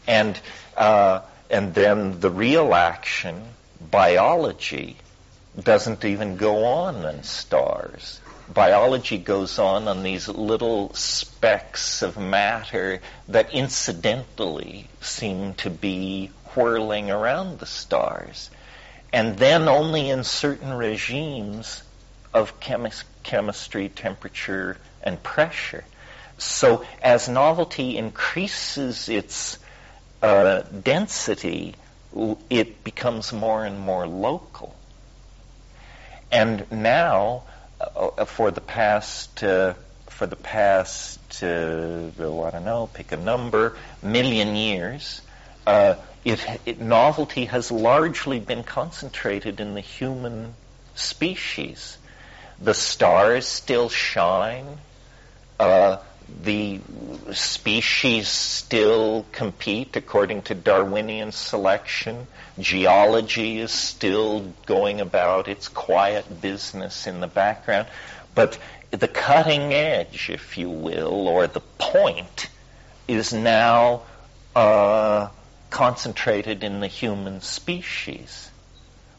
[0.08, 0.40] And,
[0.78, 3.42] uh, and then the real action,
[3.80, 4.98] biology,
[5.60, 8.20] doesn't even go on in stars.
[8.54, 17.10] Biology goes on on these little specks of matter that incidentally seem to be whirling
[17.10, 18.50] around the stars.
[19.12, 21.82] And then only in certain regimes
[22.34, 25.84] of chemis- chemistry, temperature, and pressure
[26.38, 29.58] So as novelty increases its
[30.22, 31.76] uh, density,
[32.50, 34.76] it becomes more and more local.
[36.32, 37.44] And now,
[38.26, 39.74] for the past, uh,
[40.08, 45.22] for the past, uh, I don't know, pick a number, million years,
[45.68, 50.54] uh, it, it, novelty has largely been concentrated in the human
[50.96, 51.98] species.
[52.60, 54.78] The stars still shine.
[55.60, 55.98] Uh,
[56.44, 56.80] the
[57.34, 62.28] species still compete according to Darwinian selection.
[62.60, 67.88] Geology is still going about its quiet business in the background.
[68.34, 68.58] But
[68.92, 72.50] the cutting edge, if you will, or the point,
[73.08, 74.04] is now
[74.56, 75.30] uh,
[75.70, 78.50] concentrated in the human species.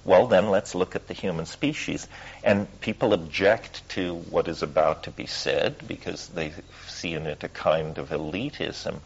[0.05, 2.07] Well, then let's look at the human species.
[2.45, 6.53] And people object to what is about to be said because they
[6.97, 9.01] see in it a kind of elitism.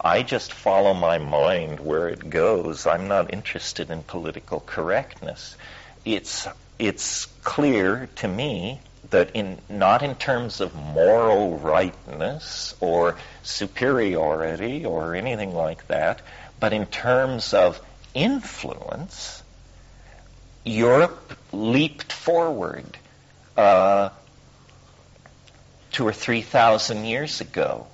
[0.00, 2.86] I just follow my mind where it goes.
[2.86, 5.56] I'm not interested in political correctness.
[6.04, 8.80] It's, it's clear to me
[9.10, 16.20] that in, not in terms of moral rightness or superiority or anything like that,
[16.58, 17.80] but in terms of
[18.14, 19.42] influence,
[20.64, 22.96] Europe leaped forward
[23.56, 24.08] uh,
[25.92, 27.86] two or three thousand years ago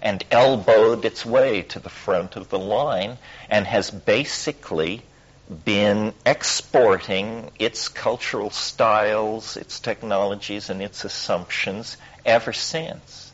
[0.00, 3.18] and elbowed its way to the front of the line
[3.50, 5.02] and has basically
[5.64, 13.32] been exporting its cultural styles, its technologies, and its assumptions ever since.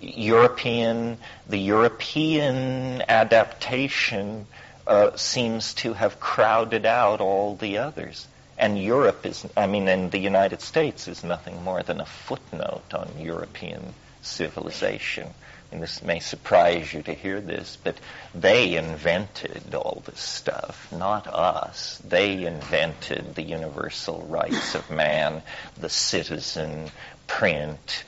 [0.00, 1.18] European,
[1.48, 4.46] the European adaptation
[4.86, 8.26] uh, seems to have crowded out all the others.
[8.56, 12.94] And Europe is, I mean, and the United States is nothing more than a footnote
[12.94, 15.34] on European civilization.
[15.72, 17.96] And this may surprise you to hear this, but
[18.32, 22.00] they invented all this stuff, not us.
[22.06, 25.42] They invented the universal rights of man,
[25.76, 26.90] the citizen,
[27.26, 28.04] print,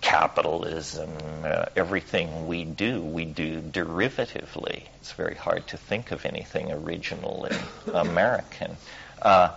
[0.00, 1.10] capitalism,
[1.44, 4.84] uh, everything we do, we do derivatively.
[5.00, 7.54] It's very hard to think of anything originally
[7.92, 8.76] American.
[9.22, 9.50] Uh,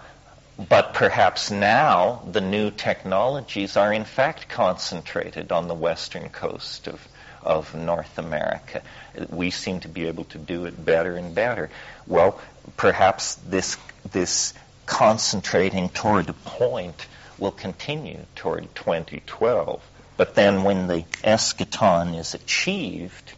[0.57, 7.07] but perhaps now the new technologies are in fact concentrated on the western coast of,
[7.41, 8.81] of North America.
[9.29, 11.69] We seem to be able to do it better and better.
[12.05, 12.39] Well,
[12.77, 13.77] perhaps this,
[14.11, 14.53] this
[14.85, 17.07] concentrating toward a point
[17.39, 19.81] will continue toward 2012.
[20.17, 23.33] But then when the eschaton is achieved,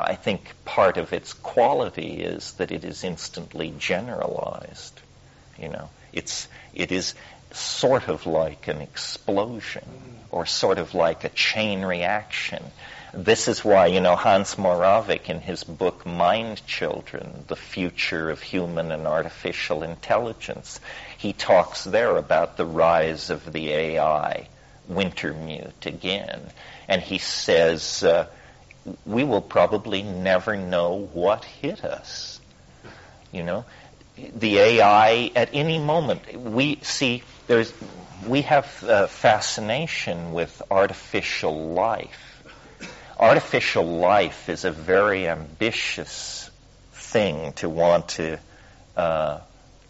[0.00, 5.00] I think part of its quality is that it is instantly generalized.
[5.58, 7.14] You know, it's, it is
[7.52, 9.84] sort of like an explosion
[10.30, 12.62] or sort of like a chain reaction.
[13.14, 18.42] This is why, you know, Hans Moravec in his book Mind Children, The Future of
[18.42, 20.80] Human and Artificial Intelligence,
[21.16, 24.48] he talks there about the rise of the AI
[24.90, 26.42] Wintermute again.
[26.88, 28.26] And he says, uh,
[29.06, 32.40] we will probably never know what hit us.
[33.32, 33.64] You know,
[34.16, 37.72] the AI at any moment, we see there's,
[38.26, 42.42] we have a fascination with artificial life.
[43.18, 46.50] Artificial life is a very ambitious
[46.92, 48.38] thing to want to,
[48.96, 49.40] uh,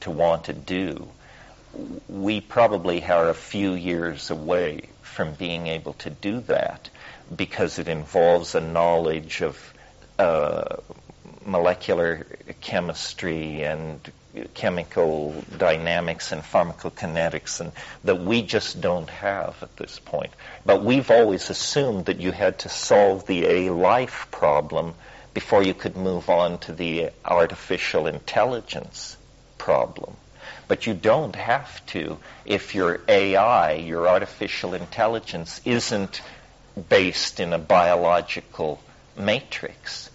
[0.00, 1.08] to want to do
[2.08, 6.88] we probably are a few years away from being able to do that
[7.34, 9.74] because it involves a knowledge of
[10.18, 10.76] uh,
[11.46, 12.26] molecular
[12.60, 14.00] chemistry and
[14.54, 17.72] chemical dynamics and pharmacokinetics and
[18.04, 20.32] that we just don't have at this point.
[20.64, 24.94] But we've always assumed that you had to solve the A life problem
[25.32, 29.16] before you could move on to the artificial intelligence
[29.58, 30.16] problem.
[30.68, 36.20] But you don't have to if your AI, your artificial intelligence, isn't
[36.88, 38.80] based in a biological
[39.16, 40.10] matrix.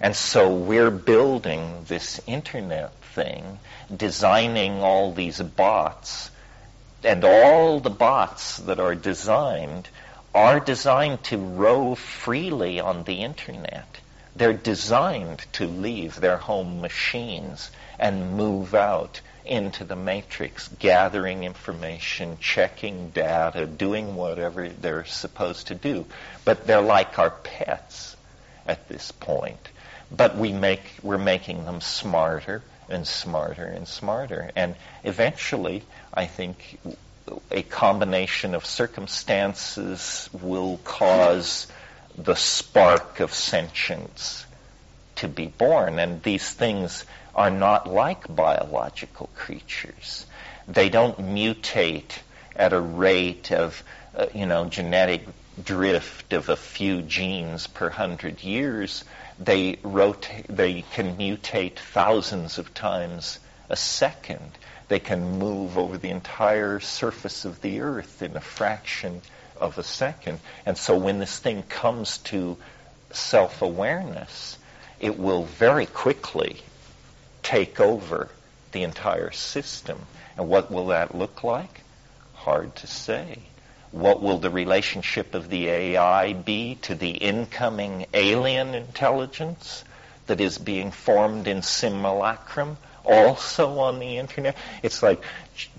[0.00, 3.58] And so we're building this internet thing,
[3.94, 6.30] designing all these bots,
[7.02, 9.88] and all the bots that are designed
[10.34, 14.00] are designed to rove freely on the internet.
[14.34, 22.36] They're designed to leave their home machines and move out into the matrix, gathering information,
[22.40, 26.04] checking data, doing whatever they're supposed to do.
[26.44, 28.16] But they're like our pets
[28.66, 29.68] at this point.
[30.10, 34.50] But we make, we're making them smarter and smarter and smarter.
[34.54, 35.82] And eventually,
[36.14, 36.78] I think
[37.50, 41.66] a combination of circumstances will cause
[42.16, 44.46] the spark of sentience
[45.16, 45.98] to be born.
[45.98, 47.04] And these things
[47.34, 50.26] are not like biological creatures.
[50.68, 52.18] They don't mutate
[52.54, 53.82] at a rate of,
[54.16, 55.26] uh, you know, genetic
[55.62, 59.04] drift of a few genes per hundred years.
[59.38, 64.52] They rotate, they can mutate thousands of times a second.
[64.88, 69.20] They can move over the entire surface of the earth in a fraction
[69.60, 70.40] of a second.
[70.64, 72.56] And so when this thing comes to
[73.10, 74.58] self-awareness,
[75.00, 76.62] it will very quickly
[77.42, 78.28] take over
[78.72, 79.98] the entire system.
[80.36, 81.82] And what will that look like?
[82.34, 83.40] Hard to say.
[83.92, 89.84] What will the relationship of the AI be to the incoming alien intelligence
[90.26, 92.78] that is being formed in simulacrum?
[93.06, 94.56] also on the internet.
[94.82, 95.22] It's like,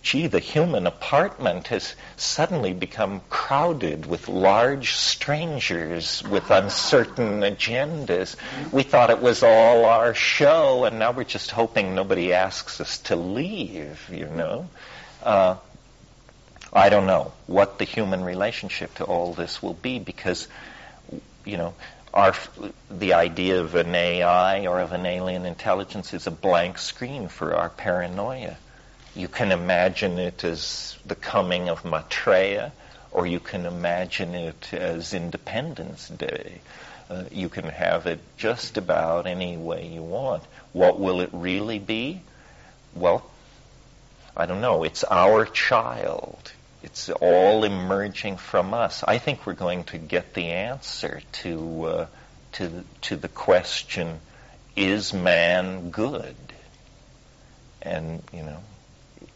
[0.02, 8.36] gee, the human apartment has suddenly become crowded with large strangers with uncertain agendas.
[8.72, 13.00] We thought it was all our show, and now we're just hoping nobody asks us
[13.00, 14.70] to leave, you know?
[15.22, 15.58] Uh,
[16.78, 20.48] I don't know what the human relationship to all this will be because,
[21.44, 21.74] you know,
[22.14, 22.36] our,
[22.92, 27.56] the idea of an AI or of an alien intelligence is a blank screen for
[27.56, 28.58] our paranoia.
[29.16, 32.72] You can imagine it as the coming of Maitreya,
[33.12, 36.62] or you can imagine it as Independence Day.
[37.10, 40.44] Uh, you can have it just about any way you want.
[40.74, 42.22] What will it really be?
[42.94, 43.26] Well,
[44.36, 44.84] I don't know.
[44.84, 46.52] It's our child.
[46.88, 49.04] It's all emerging from us.
[49.06, 52.06] I think we're going to get the answer to uh,
[52.54, 54.22] to to the question:
[54.78, 56.38] Is man good?
[57.82, 58.64] And you know,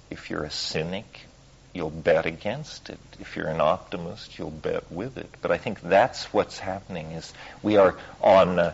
[0.10, 1.26] if you're a cynic,
[1.74, 3.00] you'll bet against it.
[3.20, 5.30] If you're an optimist, you'll bet with it.
[5.42, 8.74] But I think that's what's happening: is we are on uh,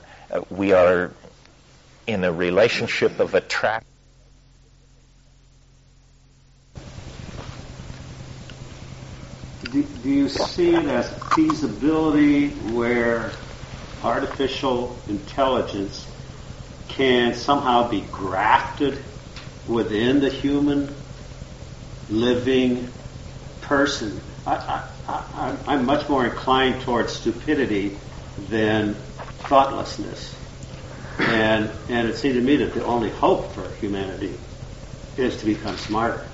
[0.51, 1.11] we are
[2.05, 3.96] in a relationship of attraction
[9.63, 13.31] do, do you see it as feasibility where
[14.03, 16.05] artificial intelligence
[16.89, 19.03] can somehow be grafted
[19.67, 20.93] within the human
[22.09, 22.87] living
[23.61, 24.19] person?
[24.45, 27.97] I, I, I, am much more inclined towards stupidity
[28.49, 28.93] than
[29.47, 30.35] thoughtlessness.
[31.17, 34.37] And, and it seems to me that the only hope for humanity
[35.17, 36.25] is to become smarter.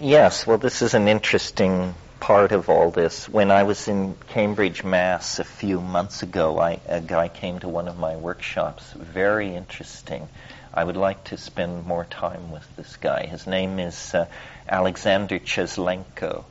[0.00, 3.28] Yes, well, this is an interesting part of all this.
[3.28, 7.68] When I was in Cambridge, Mass, a few months ago, I, a guy came to
[7.68, 8.92] one of my workshops.
[8.92, 10.28] Very interesting.
[10.72, 13.26] I would like to spend more time with this guy.
[13.26, 14.26] His name is uh,
[14.68, 16.44] Alexander Chislenko,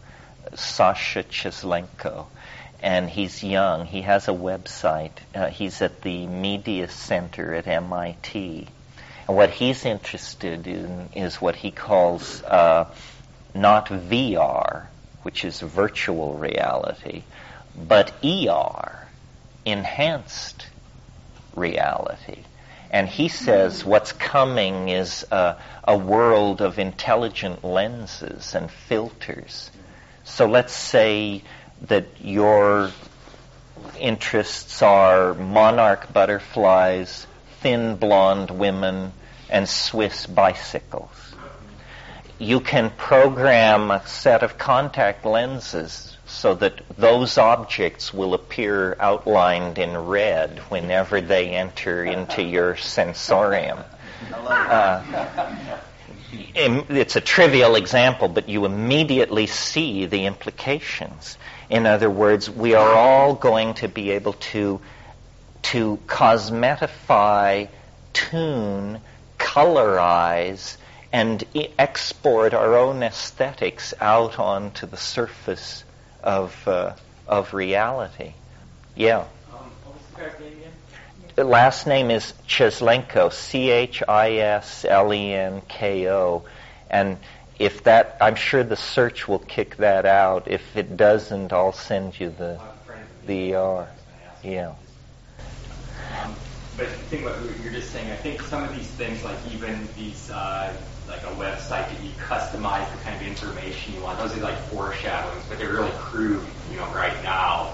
[0.55, 2.25] Sasha Chislenko.
[2.81, 3.85] And he's young.
[3.85, 5.13] He has a website.
[5.33, 8.67] Uh, he's at the Media Center at MIT.
[9.27, 12.85] And what he's interested in is what he calls uh,
[13.53, 14.87] not VR,
[15.23, 17.23] which is virtual reality,
[17.75, 19.07] but ER,
[19.65, 20.67] enhanced
[21.55, 22.43] reality.
[22.89, 29.69] And he says what's coming is a, a world of intelligent lenses and filters.
[30.23, 31.43] So let's say
[31.81, 32.91] that your
[33.99, 37.27] interests are monarch butterflies,
[37.61, 39.11] thin blonde women,
[39.49, 41.09] and Swiss bicycles.
[42.39, 49.79] You can program a set of contact lenses so that those objects will appear outlined
[49.79, 53.79] in red whenever they enter into your sensorium.
[54.33, 55.55] Uh,
[56.53, 61.37] it's a trivial example, but you immediately see the implications.
[61.69, 64.81] In other words, we are all going to be able to,
[65.63, 67.69] to cosmetify,
[68.13, 68.99] tune,
[69.57, 70.77] colorize
[71.11, 71.43] and
[71.79, 75.83] export our own aesthetics out onto the surface
[76.23, 76.93] of uh,
[77.27, 78.33] of reality.
[78.95, 79.25] Yeah.
[79.51, 79.71] Um,
[81.35, 84.03] the last name is Chislenko, C-H-I-S-L-E-N-K-O,
[86.89, 87.17] and
[87.59, 90.47] if that, I'm sure the search will kick that out.
[90.47, 92.59] If it doesn't, I'll send you the
[93.25, 93.85] the uh,
[94.43, 94.73] yeah.
[96.77, 99.87] But I think what you're just saying, I think some of these things, like even
[99.97, 100.73] these, uh,
[101.07, 104.57] like a website that you customize the kind of information you want, those are like
[104.69, 107.73] foreshadowings, but they're really crude, you know, right now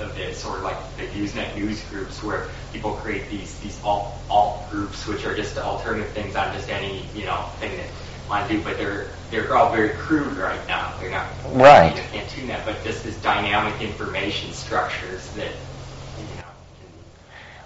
[0.00, 4.18] of this, sort of like the Usenet news groups where people create these these alt
[4.28, 7.86] alt groups, which are just alternative things on just any you know thing that
[8.28, 10.94] want to do, but they're they're all very crude right now.
[11.00, 11.94] They're not Right.
[11.94, 15.52] You can't tune that, but just this dynamic information structures that.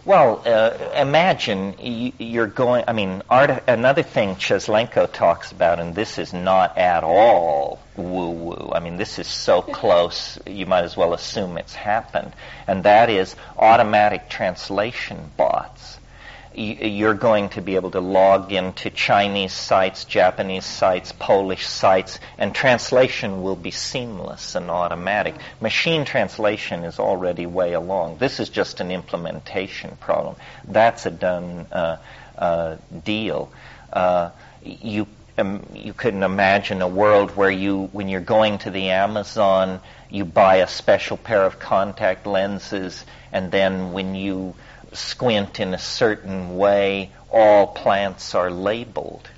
[0.09, 1.75] Well, uh, imagine
[2.19, 2.85] you're going.
[2.89, 8.73] I mean, art, another thing Chislenko talks about, and this is not at all woo-woo.
[8.73, 12.33] I mean, this is so close, you might as well assume it's happened,
[12.67, 15.98] and that is automatic translation bots.
[16.59, 22.53] You're going to be able to log into Chinese sites, Japanese sites, Polish sites, and
[22.53, 25.37] translation will be seamless and automatic.
[25.61, 28.19] Machine translation is already way along.
[28.19, 30.35] This is just an implementation problem.
[30.67, 31.99] That's a done uh,
[32.37, 33.53] uh, deal.
[33.93, 34.31] Uh,
[34.65, 35.07] you
[35.39, 39.81] um, you couldn't imagine a world where you, when you're going to the Amazon,
[40.11, 44.57] you buy a special pair of contact lenses, and then when you
[44.93, 49.29] squint in a certain way, all plants are labeled.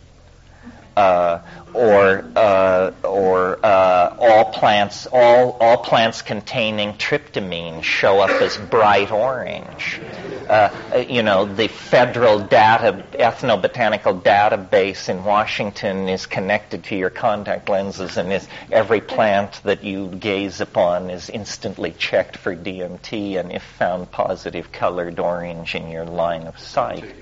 [1.01, 1.40] Uh,
[1.72, 9.11] or uh, or uh, all plants all all plants containing tryptamine show up as bright
[9.11, 9.98] orange.
[10.46, 17.70] Uh, you know, the federal data ethnobotanical database in Washington is connected to your contact
[17.70, 23.53] lenses, and is every plant that you gaze upon is instantly checked for DMT, and
[23.53, 27.14] if found positive, colored orange in your line of sight.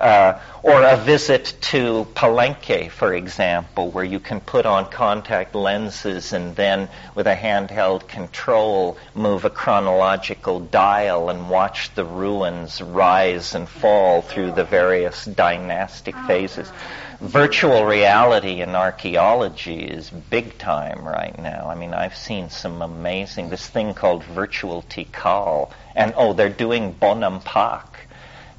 [0.00, 6.32] Uh, or a visit to Palenque, for example, where you can put on contact lenses
[6.32, 13.54] and then, with a handheld control, move a chronological dial and watch the ruins rise
[13.54, 16.72] and fall through the various dynastic phases.
[17.20, 21.68] Virtual reality in archaeology is big time right now.
[21.68, 26.94] I mean, I've seen some amazing, this thing called virtual Tikal, and oh, they're doing
[26.94, 27.84] Bonampak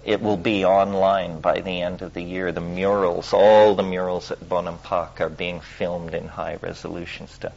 [0.03, 2.51] it will be online by the end of the year.
[2.51, 7.53] The murals, all the murals at Bonampak are being filmed in high resolution stuff.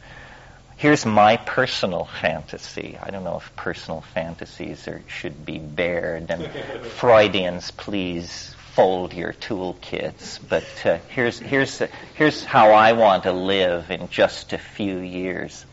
[0.76, 2.99] Here's my personal fantasy.
[3.01, 6.45] I don't know if personal fantasies are, should be bared, and
[6.99, 10.40] Freudians, please fold your toolkits.
[10.47, 11.80] But uh, here's here's
[12.14, 15.64] here's how I want to live in just a few years.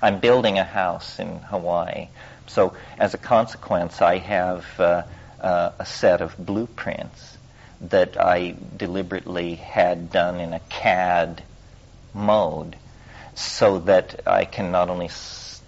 [0.00, 2.08] I'm building a house in Hawaii,
[2.48, 4.66] so as a consequence, I have.
[4.80, 5.02] Uh,
[5.42, 7.36] uh, a set of blueprints
[7.82, 11.42] that I deliberately had done in a CAD
[12.14, 12.76] mode
[13.34, 15.08] so that I can not only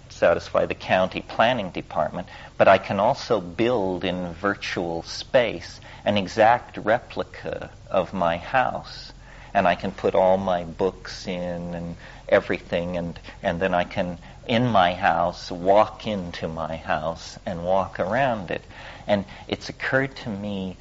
[0.09, 6.77] satisfy the county planning department, but I can also build in virtual space an exact
[6.77, 9.11] replica of my house.
[9.53, 11.95] And I can put all my books in and
[12.27, 14.17] everything, and, and then I can,
[14.47, 18.61] in my house, walk into my house and walk around it.
[19.07, 20.77] And it's occurred to me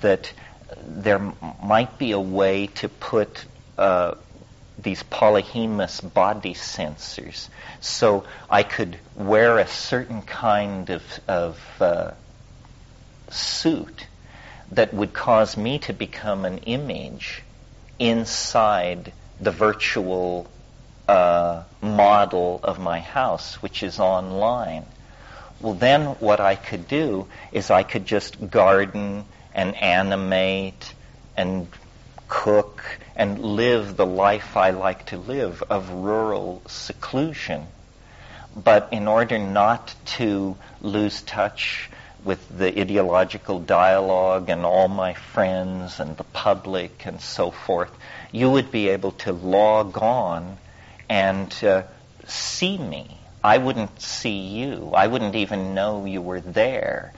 [0.00, 0.32] that
[0.86, 3.44] there m- might be a way to put
[3.78, 4.14] uh,
[4.78, 7.48] these polyhemous body sensors
[7.80, 12.12] so I could wear a certain kind of, of uh,
[13.30, 14.06] suit
[14.72, 17.42] that would cause me to become an image
[17.98, 20.48] inside the virtual
[21.08, 24.84] uh, model of my house, which is online.
[25.60, 30.94] Well, then what I could do is I could just garden and animate
[31.36, 31.68] and
[32.28, 32.82] cook
[33.14, 37.66] and live the life I like to live of rural seclusion.
[38.56, 41.90] But in order not to lose touch
[42.24, 47.90] with the ideological dialogue and all my friends and the public and so forth,
[48.32, 50.56] you would be able to log on
[51.08, 51.82] and uh,
[52.26, 53.19] see me.
[53.42, 54.92] I wouldn't see you.
[54.94, 57.12] I wouldn't even know you were there.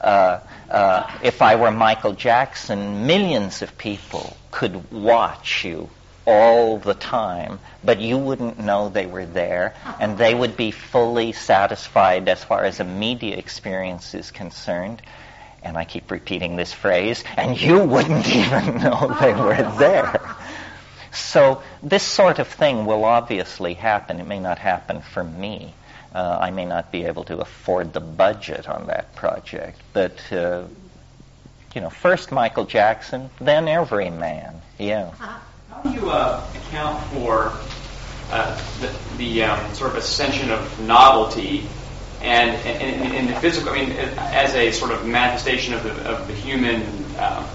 [0.00, 5.88] Uh, uh, if I were Michael Jackson, millions of people could watch you
[6.26, 11.32] all the time, but you wouldn't know they were there, and they would be fully
[11.32, 15.00] satisfied as far as a media experience is concerned.
[15.62, 20.20] And I keep repeating this phrase, and you wouldn't even know they were there.
[21.12, 24.20] So this sort of thing will obviously happen.
[24.20, 25.74] It may not happen for me.
[26.14, 30.64] Uh, I may not be able to afford the budget on that project, but uh,
[31.74, 34.60] you know, first Michael Jackson, then every man.
[34.78, 35.10] Yeah.
[35.12, 37.52] How do you uh, account for
[38.30, 41.68] uh, the, the um, sort of ascension of novelty
[42.20, 42.50] and
[42.82, 46.82] in the physical, I mean, as a sort of manifestation of the, of the human
[47.16, 47.46] uh,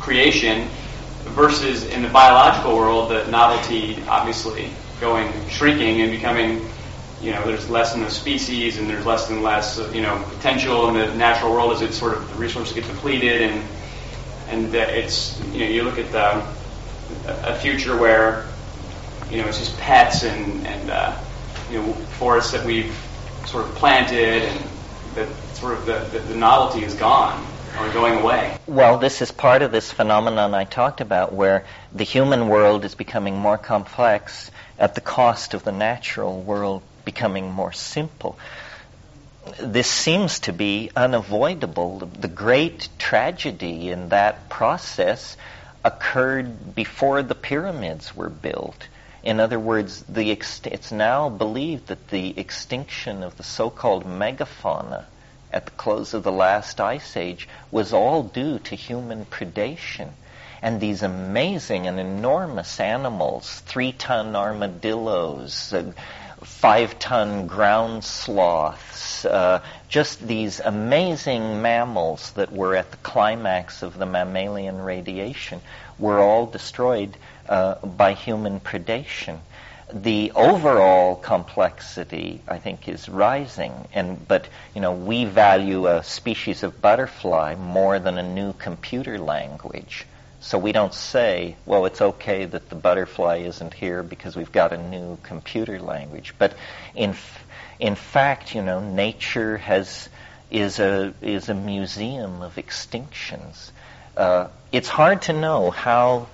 [0.00, 0.68] creation
[1.30, 4.70] versus in the biological world, the novelty obviously
[5.00, 6.66] going shrinking and becoming,
[7.20, 10.88] you know, there's less and less species and there's less and less, you know, potential
[10.88, 13.64] in the natural world as it sort of the resources get depleted and
[14.48, 16.46] and it's you know you look at the
[17.26, 18.46] a future where
[19.30, 21.16] you know it's just pets and and uh,
[21.70, 22.94] you know forests that we've
[23.46, 24.64] sort of planted and
[25.14, 27.44] that sort of the, the, the novelty is gone
[27.78, 28.58] or going away.
[28.66, 32.94] Well, this is part of this phenomenon I talked about where the human world is
[32.94, 38.38] becoming more complex at the cost of the natural world becoming more simple.
[39.60, 41.98] This seems to be unavoidable.
[41.98, 45.36] The great tragedy in that process
[45.84, 48.88] occurred before the pyramids were built.
[49.22, 55.04] In other words, the ext- it's now believed that the extinction of the so-called megafauna
[55.54, 60.08] at the close of the last ice age was all due to human predation.
[60.60, 65.92] And these amazing and enormous animals, three-ton armadillos, uh,
[66.42, 74.06] five-ton ground sloths, uh, just these amazing mammals that were at the climax of the
[74.06, 75.60] mammalian radiation,
[76.00, 77.16] were all destroyed
[77.48, 79.38] uh, by human predation.
[79.92, 86.62] The overall complexity, I think, is rising, and but you know we value a species
[86.62, 90.06] of butterfly more than a new computer language.
[90.44, 94.74] So we don't say, well, it's okay that the butterfly isn't here because we've got
[94.74, 96.34] a new computer language.
[96.38, 96.54] But
[96.94, 97.14] in,
[97.80, 100.06] in fact, you know, nature has,
[100.50, 103.70] is a, is a museum of extinctions.
[104.18, 106.28] Uh, it's hard to know how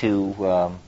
[0.00, 0.78] to, um,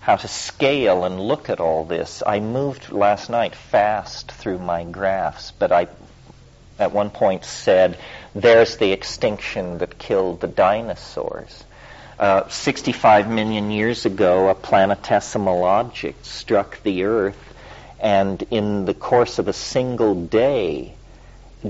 [0.00, 2.22] how to scale and look at all this.
[2.26, 5.88] I moved last night fast through my graphs, but I
[6.78, 7.98] at one point said,
[8.34, 11.64] there's the extinction that killed the dinosaurs.
[12.18, 17.54] Uh, 65 million years ago, a planetesimal object struck the Earth,
[18.00, 20.94] and in the course of a single day,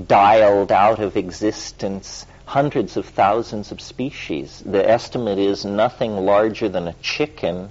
[0.07, 4.63] dialed out of existence hundreds of thousands of species.
[4.65, 7.69] The estimate is nothing larger than a chicken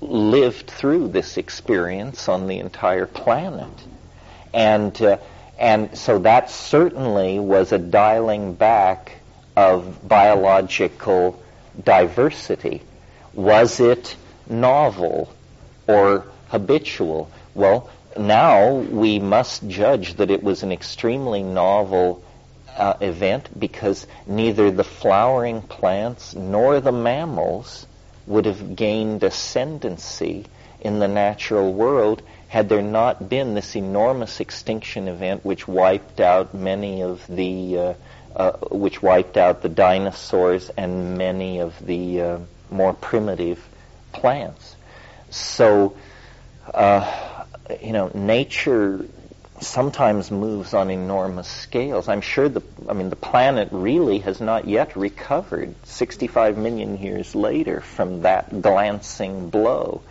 [0.00, 3.68] lived through this experience on the entire planet.
[4.54, 5.18] And uh,
[5.58, 9.12] and so that certainly was a dialing back
[9.56, 11.42] of biological
[11.82, 12.82] diversity.
[13.34, 14.14] Was it
[14.48, 15.34] novel
[15.88, 17.28] or habitual?
[17.54, 22.22] Well, now we must judge that it was an extremely novel
[22.76, 27.87] uh, event because neither the flowering plants nor the mammals
[28.28, 30.46] would have gained ascendancy
[30.80, 36.54] in the natural world had there not been this enormous extinction event which wiped out
[36.54, 37.94] many of the uh,
[38.36, 42.38] uh, which wiped out the dinosaurs and many of the uh,
[42.70, 43.66] more primitive
[44.12, 44.76] plants.
[45.30, 45.96] So,
[46.72, 47.44] uh,
[47.82, 49.04] you know, nature
[49.60, 52.08] sometimes moves on enormous scales.
[52.08, 57.34] I'm sure the, I mean, the planet really has not yet recovered 65 million years
[57.34, 60.02] later from that glancing blow.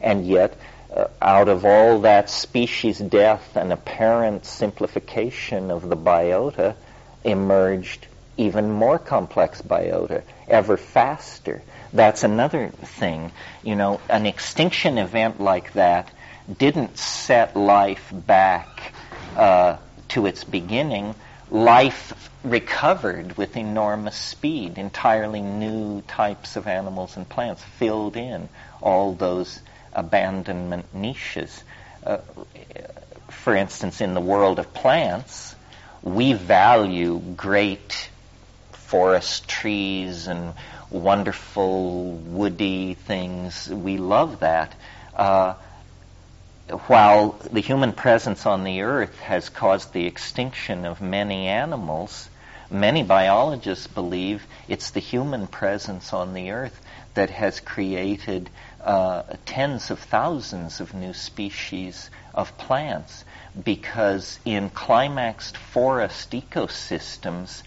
[0.00, 0.56] And yet,
[0.94, 6.76] uh, out of all that species death and apparent simplification of the biota
[7.24, 11.62] emerged even more complex biota, ever faster.
[11.92, 13.32] That's another thing.
[13.62, 16.10] You know, an extinction event like that
[16.58, 18.73] didn't set life back
[19.36, 19.78] uh,
[20.08, 21.14] to its beginning.
[21.50, 24.78] Life recovered with enormous speed.
[24.78, 28.48] Entirely new types of animals and plants filled in
[28.82, 29.60] all those
[29.92, 31.62] abandonment niches.
[32.04, 32.18] Uh,
[33.28, 35.54] for instance, in the world of plants,
[36.02, 38.10] we value great
[38.72, 40.54] forest trees and
[40.90, 43.68] wonderful woody things.
[43.68, 44.74] We love that.
[45.14, 45.54] Uh,
[46.86, 52.28] while the human presence on the earth has caused the extinction of many animals,
[52.70, 56.80] many biologists believe it's the human presence on the earth
[57.12, 58.48] that has created
[58.82, 63.24] uh, tens of thousands of new species of plants
[63.62, 67.62] because in climaxed forest ecosystems,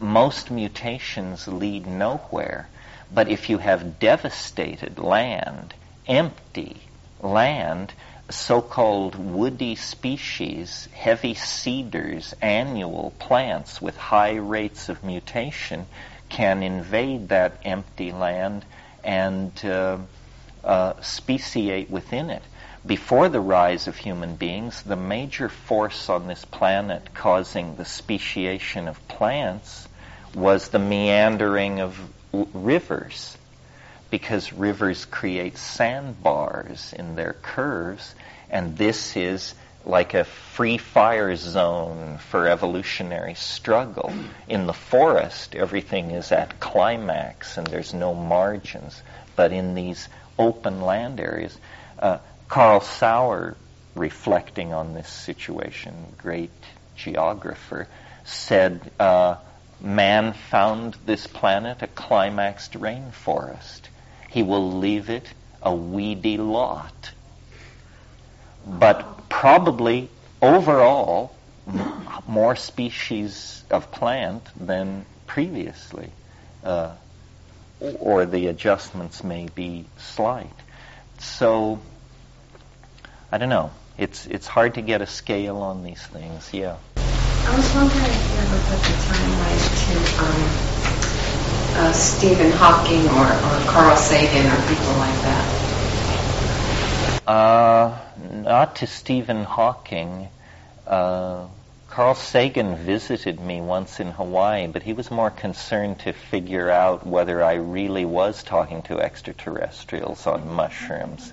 [0.00, 2.68] most mutations lead nowhere.
[3.12, 5.72] But if you have devastated land,
[6.06, 6.82] empty
[7.22, 7.92] land,
[8.30, 15.86] so-called woody species, heavy seeders, annual plants with high rates of mutation
[16.28, 18.64] can invade that empty land
[19.02, 19.98] and uh,
[20.62, 22.42] uh, speciate within it.
[22.86, 28.88] Before the rise of human beings, the major force on this planet causing the speciation
[28.88, 29.86] of plants
[30.34, 31.98] was the meandering of
[32.32, 33.36] rivers,
[34.10, 38.14] because rivers create sandbars in their curves,
[38.50, 44.12] and this is like a free fire zone for evolutionary struggle.
[44.48, 49.02] In the forest, everything is at climax and there's no margins.
[49.36, 51.56] But in these open land areas,
[51.98, 53.56] uh, Carl Sauer,
[53.94, 56.50] reflecting on this situation, great
[56.96, 57.88] geographer,
[58.24, 59.36] said uh,
[59.80, 63.80] man found this planet a climaxed rainforest.
[64.28, 65.26] He will leave it
[65.62, 67.12] a weedy lot.
[68.78, 70.08] But probably
[70.40, 71.34] overall
[72.26, 76.10] more species of plant than previously.
[76.62, 76.92] Uh,
[77.80, 80.52] or the adjustments may be slight.
[81.18, 81.80] So,
[83.32, 83.70] I don't know.
[83.98, 86.76] It's, it's hard to get a scale on these things, yeah.
[86.96, 89.94] I was wondering if you ever put the timeline to
[90.24, 95.46] um, uh, Stephen Hawking or, or Carl Sagan or people like that.
[97.26, 97.98] Uh,
[98.30, 100.28] not to Stephen Hawking.
[100.86, 101.46] Uh,
[101.88, 107.04] Carl Sagan visited me once in Hawaii, but he was more concerned to figure out
[107.06, 111.32] whether I really was talking to extraterrestrials on mushrooms.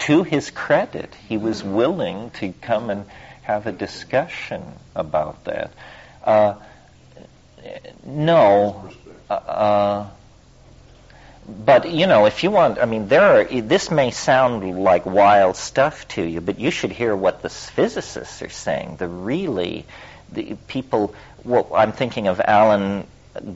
[0.00, 3.04] To his credit, he was willing to come and
[3.42, 4.62] have a discussion
[4.94, 5.70] about that.
[6.24, 6.54] Uh,
[8.04, 8.90] no.
[9.28, 10.10] Uh, uh,
[11.48, 13.44] but you know, if you want, I mean, there are.
[13.44, 18.42] This may sound like wild stuff to you, but you should hear what the physicists
[18.42, 18.96] are saying.
[18.96, 19.86] The really,
[20.32, 21.14] the people.
[21.44, 23.06] Well, I'm thinking of Alan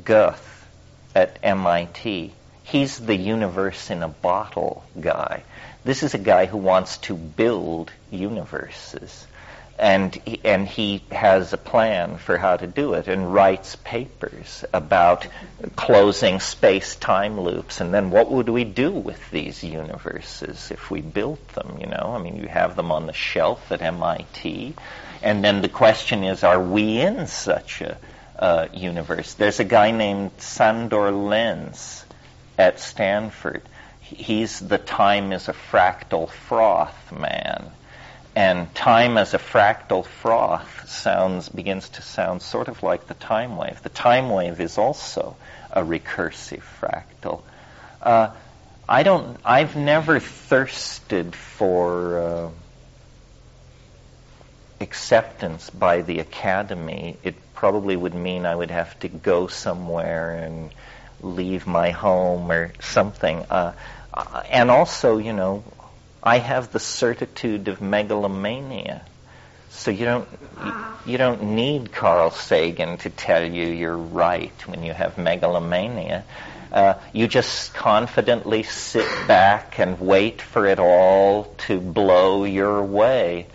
[0.04, 0.68] Guth
[1.14, 2.32] at MIT.
[2.64, 5.42] He's the universe in a bottle guy.
[5.84, 9.26] This is a guy who wants to build universes
[9.78, 14.64] and he, and he has a plan for how to do it and writes papers
[14.72, 15.26] about
[15.74, 21.46] closing space-time loops and then what would we do with these universes if we built
[21.48, 22.14] them you know?
[22.16, 24.74] I mean you have them on the shelf at MIT
[25.22, 27.98] and then the question is are we in such a
[28.38, 29.34] uh, universe?
[29.34, 32.04] There's a guy named Andrei Linde
[32.58, 33.62] at Stanford.
[34.00, 37.72] He's the time is a fractal froth man
[38.36, 43.56] and time as a fractal froth sounds begins to sound sort of like the time
[43.56, 43.80] wave.
[43.82, 45.36] The time wave is also
[45.70, 47.42] a recursive fractal.
[48.02, 48.30] Uh,
[48.88, 49.38] I don't.
[49.44, 52.50] I've never thirsted for uh,
[54.80, 57.16] acceptance by the academy.
[57.22, 60.70] It probably would mean I would have to go somewhere and
[61.22, 63.38] leave my home or something.
[63.48, 63.72] Uh,
[64.12, 65.64] uh and also, you know,
[66.24, 69.04] I have the certitude of megalomania.
[69.68, 70.28] So you don't
[71.04, 76.24] you, don't need Carl Sagan to tell you you're right when you have megalomania.
[76.72, 83.46] Uh, you just confidently sit back and wait for it all to blow your way.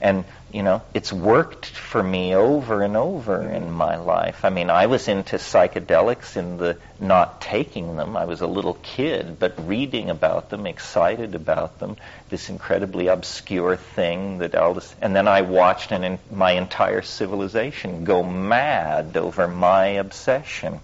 [0.00, 0.24] And
[0.54, 4.44] you know, it's worked for me over and over in my life.
[4.44, 8.16] I mean, I was into psychedelics in the not taking them.
[8.16, 11.96] I was a little kid, but reading about them, excited about them,
[12.28, 18.22] this incredibly obscure thing that Aldous, and then I watched an, my entire civilization go
[18.22, 20.78] mad over my obsession.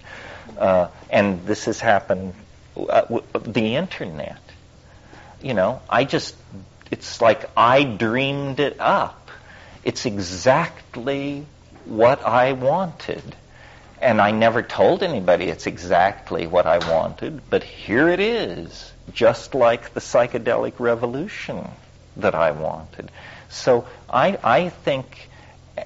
[0.58, 2.34] Uh, and this has happened,
[2.76, 4.40] uh, w- the internet.
[5.40, 6.34] You know, I just,
[6.90, 9.19] it's like I dreamed it up
[9.84, 11.46] it's exactly
[11.84, 13.22] what I wanted.
[14.00, 19.54] And I never told anybody it's exactly what I wanted, but here it is, just
[19.54, 21.68] like the psychedelic revolution
[22.16, 23.10] that I wanted.
[23.50, 25.28] So I, I think,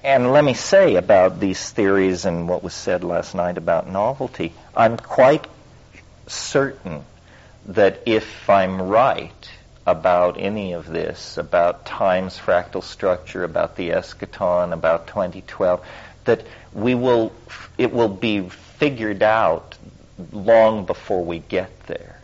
[0.04, 4.52] and let me say about these theories and what was said last night about novelty,
[4.76, 5.46] I'm quite
[6.28, 7.04] certain
[7.66, 9.50] that if I'm right,
[9.86, 15.84] about any of this, about time's fractal structure, about the eschaton, about 2012,
[16.24, 17.32] that we will,
[17.76, 19.76] it will be figured out
[20.32, 22.18] long before we get there.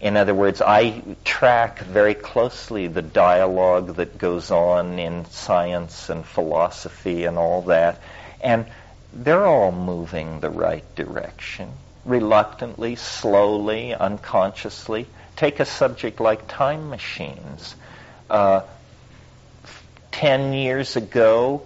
[0.00, 6.24] In other words, I track very closely the dialogue that goes on in science and
[6.24, 8.00] philosophy and all that,
[8.40, 8.66] and
[9.12, 11.70] they're all moving the right direction,
[12.04, 15.06] reluctantly, slowly, unconsciously
[15.40, 17.74] take a subject like time machines.
[18.28, 18.60] Uh,
[20.12, 21.62] Ten years ago,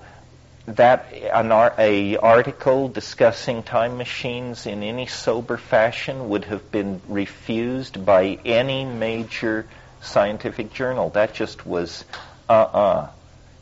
[0.67, 7.01] that an ar- a article discussing time machines in any sober fashion would have been
[7.09, 9.67] refused by any major
[10.03, 11.09] scientific journal.
[11.11, 12.05] That just was
[12.49, 13.09] uh-uh.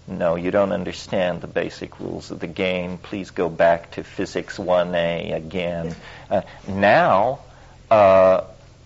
[0.08, 2.98] No, you don't understand the basic rules of the game.
[2.98, 5.94] Please go back to physics 1A again.
[6.28, 7.38] Uh, now,
[7.90, 8.42] uh,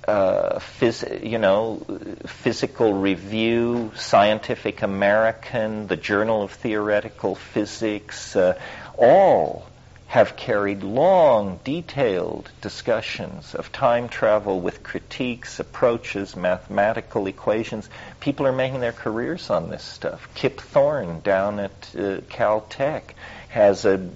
[0.07, 1.85] uh, phys- you know,
[2.27, 8.59] Physical Review, Scientific American, the Journal of Theoretical Physics, uh,
[8.97, 9.67] all
[10.07, 17.89] have carried long, detailed discussions of time travel with critiques, approaches, mathematical equations.
[18.21, 20.29] People are making their careers on this stuff.
[20.35, 23.03] Kip Thorne down at uh, Caltech
[23.49, 24.09] has a,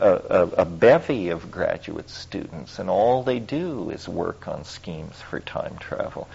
[0.00, 5.40] a, a, bevy of graduate students, and all they do is work on schemes for
[5.40, 6.28] time travel.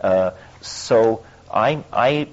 [0.00, 2.28] Uh, so I, I,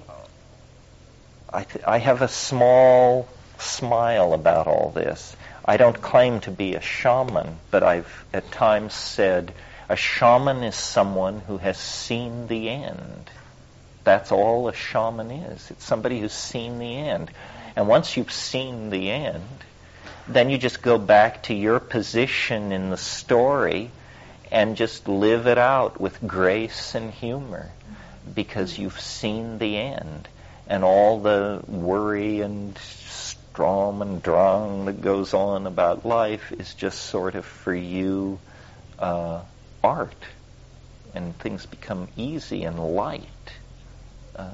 [1.52, 3.28] I, th- I have a small
[3.60, 5.36] smile about all this.
[5.66, 9.54] I don't claim to be a shaman, but I've at times said
[9.90, 13.30] a shaman is someone who has seen the end.
[14.04, 15.72] That's all a shaman is.
[15.72, 17.32] It's somebody who's seen the end.
[17.76, 19.44] And once you've seen the end,
[20.28, 23.92] then you just go back to your position in the story
[24.52, 27.70] and just live it out with grace and humor
[28.34, 30.28] because you've seen the end.
[30.68, 37.00] And all the worry and Sturm and Drang that goes on about life is just
[37.04, 38.40] sort of for you
[39.00, 39.42] uh,
[39.84, 40.24] art,
[41.16, 43.24] and things become easy and light.
[44.36, 44.50] Uh,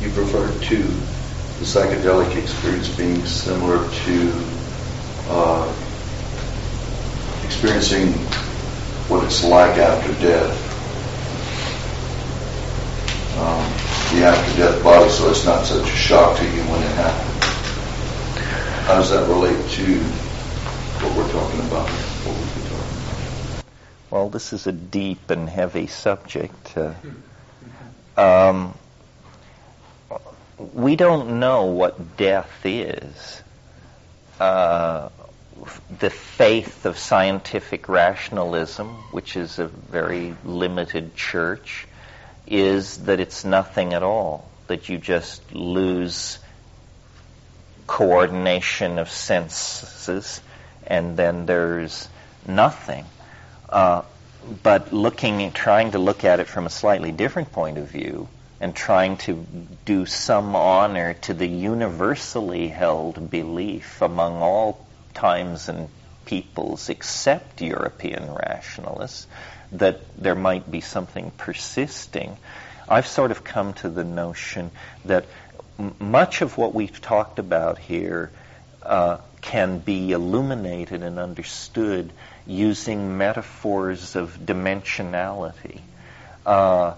[0.00, 4.59] You've referred to the psychedelic experience being similar to
[5.30, 5.72] uh,
[7.44, 8.12] experiencing
[9.08, 10.68] what it's like after death.
[13.38, 13.62] Um,
[14.12, 17.30] the after death body, so it's not such a shock to you when it happens.
[18.86, 20.02] How does that relate to
[21.00, 21.88] what we're talking about?
[21.88, 24.10] What we've talking about?
[24.10, 26.76] Well, this is a deep and heavy subject.
[26.76, 26.94] Uh,
[28.20, 28.74] um,
[30.74, 33.42] we don't know what death is.
[34.40, 35.10] Uh,
[35.98, 41.86] the faith of scientific rationalism, which is a very limited church,
[42.46, 46.38] is that it's nothing at all, that you just lose
[47.86, 50.40] coordination of senses,
[50.86, 52.08] and then there's
[52.46, 53.04] nothing.
[53.68, 54.02] Uh,
[54.62, 58.28] but looking, trying to look at it from a slightly different point of view,
[58.60, 59.44] and trying to
[59.84, 64.86] do some honor to the universally held belief among all
[65.20, 65.88] times and
[66.24, 69.26] peoples except European rationalists
[69.72, 72.36] that there might be something persisting.
[72.88, 74.70] I've sort of come to the notion
[75.04, 75.26] that
[75.98, 78.30] much of what we've talked about here
[78.82, 82.12] uh, can be illuminated and understood
[82.46, 85.80] using metaphors of dimensionality.
[86.46, 86.94] Uh,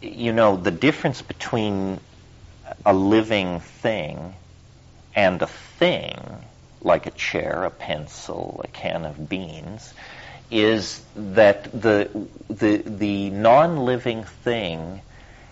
[0.00, 2.00] you know, the difference between
[2.86, 4.34] a living thing
[5.14, 6.18] and a thing,
[6.84, 9.92] like a chair, a pencil, a can of beans,
[10.50, 12.08] is that the,
[12.48, 15.00] the, the non-living thing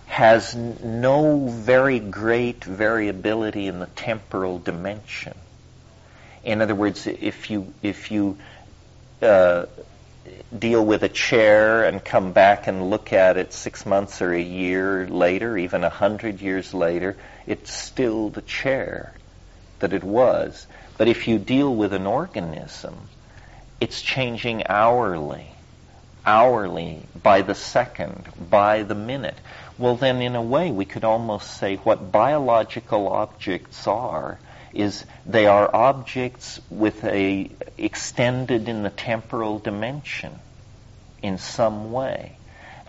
[0.06, 5.34] has no very great variability in the temporal dimension.
[6.44, 8.36] In other words, if you if you
[9.22, 9.66] uh,
[10.56, 14.42] deal with a chair and come back and look at it six months or a
[14.42, 17.16] year later, even a hundred years later,
[17.46, 19.14] it's still the chair
[19.78, 20.66] that it was.
[21.02, 22.96] But if you deal with an organism,
[23.80, 25.48] it's changing hourly,
[26.24, 29.34] hourly, by the second, by the minute.
[29.78, 34.38] Well, then, in a way, we could almost say what biological objects are
[34.72, 40.38] is they are objects with a extended in the temporal dimension
[41.20, 42.36] in some way.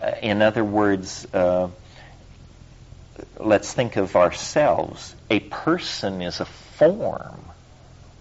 [0.00, 1.68] Uh, in other words, uh,
[3.40, 5.16] let's think of ourselves.
[5.30, 7.50] A person is a form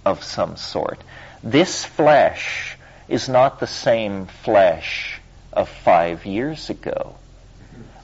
[0.06, 1.00] of some sort.
[1.44, 2.78] This flesh
[3.08, 5.20] is not the same flesh
[5.52, 7.16] of five years ago.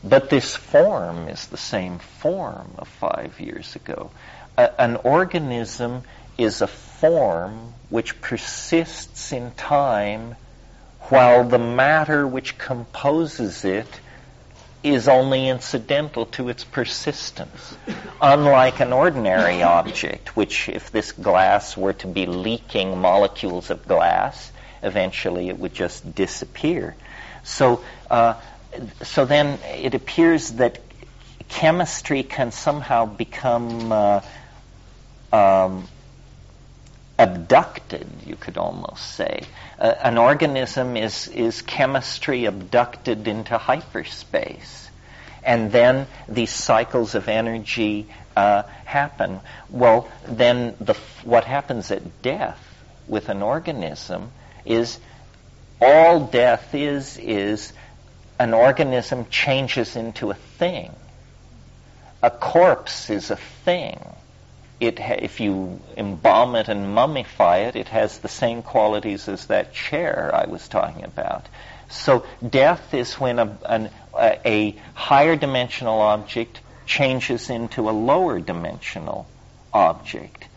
[0.04, 4.12] But this form is the same form of five years ago.
[4.58, 6.04] A, an organism
[6.38, 10.36] is a form which persists in time
[11.10, 13.88] while the matter which composes it
[14.84, 17.76] is only incidental to its persistence.
[18.22, 24.52] Unlike an ordinary object, which if this glass were to be leaking molecules of glass,
[24.82, 26.96] eventually it would just disappear.
[27.44, 28.36] So uh,
[29.04, 30.80] so then it appears that
[31.50, 34.22] chemistry can somehow become uh,
[35.34, 35.88] um,
[37.20, 39.44] abducted, you could almost say.
[39.78, 44.90] Uh, an organism is, is chemistry abducted into hyperspace.
[45.44, 49.41] And then these cycles of energy uh, happen.
[49.70, 52.66] Well, then the, what happens at death
[53.08, 54.32] with an organism
[54.66, 55.00] is
[55.82, 57.74] all death is is
[58.38, 60.91] an organism changes into a thing.
[62.22, 64.00] A corpse is a thing.
[64.80, 69.74] It if you embalm it and mummify it, it has the same qualities as that
[69.74, 71.48] chair I was talking about.
[71.90, 79.28] So death is when a, an, a higher dimensional object changes into a lower dimensional
[79.74, 80.48] object.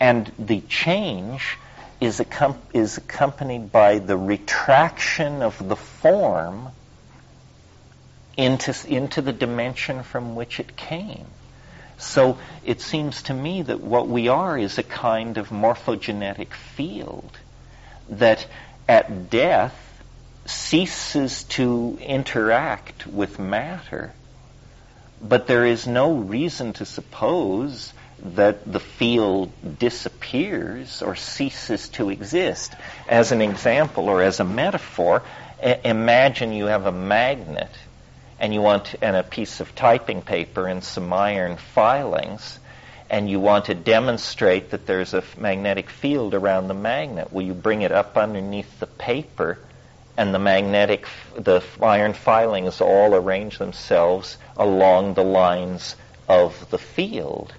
[0.00, 1.56] And the change
[2.00, 6.68] is, accom- is accompanied by the retraction of the form
[8.36, 11.26] into, into the dimension from which it came.
[11.98, 17.36] So it seems to me that what we are is a kind of morphogenetic field
[18.08, 18.46] that
[18.88, 19.74] at death
[20.46, 24.12] ceases to interact with matter,
[25.20, 27.92] but there is no reason to suppose
[28.22, 32.74] that the field disappears or ceases to exist.
[33.08, 35.22] As an example or as a metaphor,
[35.84, 37.70] imagine you have a magnet
[38.40, 42.58] and you want and a piece of typing paper and some iron filings
[43.10, 47.32] and you want to demonstrate that there's a magnetic field around the magnet.
[47.32, 49.58] Will you bring it up underneath the paper
[50.16, 55.96] and the magnetic, the iron filings all arrange themselves along the lines
[56.28, 57.54] of the field?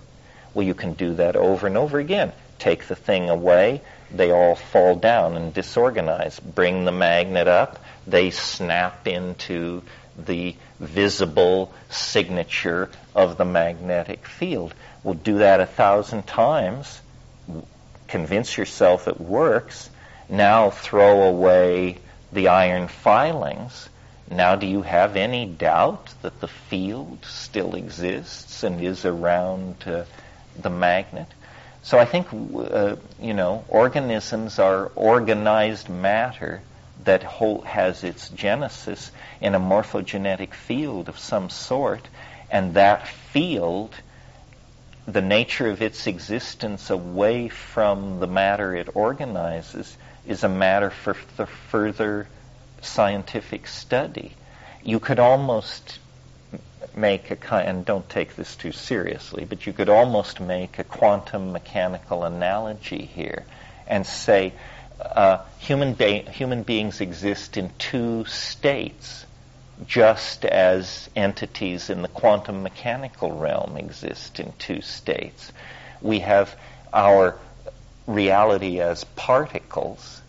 [0.53, 2.31] Well, you can do that over and over again.
[2.60, 3.81] Take the thing away,
[4.11, 6.39] they all fall down and disorganize.
[6.39, 9.81] Bring the magnet up, they snap into
[10.18, 14.73] the visible signature of the magnetic field.
[15.03, 17.01] We'll do that a thousand times.
[18.07, 19.89] Convince yourself it works.
[20.30, 21.97] Now throw away
[22.31, 23.89] the iron filings.
[24.31, 30.03] Now, do you have any doubt that the field still exists and is around uh,
[30.56, 31.26] the magnet?
[31.81, 36.61] So I think, uh, you know, organisms are organized matter
[37.03, 42.07] that has its genesis in a morphogenetic field of some sort,
[42.51, 43.95] and that field,
[45.07, 49.97] the nature of its existence away from the matter it organizes,
[50.27, 52.27] is a matter for the further
[52.81, 54.34] scientific study.
[54.84, 55.99] You could almost
[56.95, 60.84] make a kind, and don't take this too seriously, but you could almost make a
[60.84, 63.45] quantum mechanical analogy here
[63.88, 64.53] and say
[64.99, 69.26] uh, human, be- human beings exist in two states,
[69.88, 75.51] just as entities in the quantum mechanical realm exist in two states.
[76.01, 76.55] We have
[76.93, 77.38] our
[78.07, 80.21] reality as particles,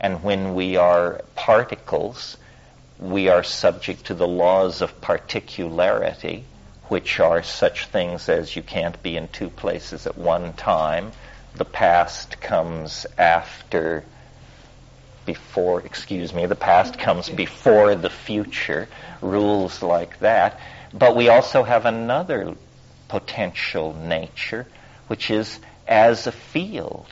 [0.00, 2.36] and when we are particles,
[2.98, 6.44] we are subject to the laws of particularity,
[6.84, 11.12] which are such things as you can't be in two places at one time,
[11.58, 14.04] the past comes after,
[15.26, 18.88] before, excuse me, the past comes before the future,
[19.20, 20.60] rules like that.
[20.92, 22.54] But we also have another
[23.08, 24.66] potential nature,
[25.08, 27.06] which is as a field.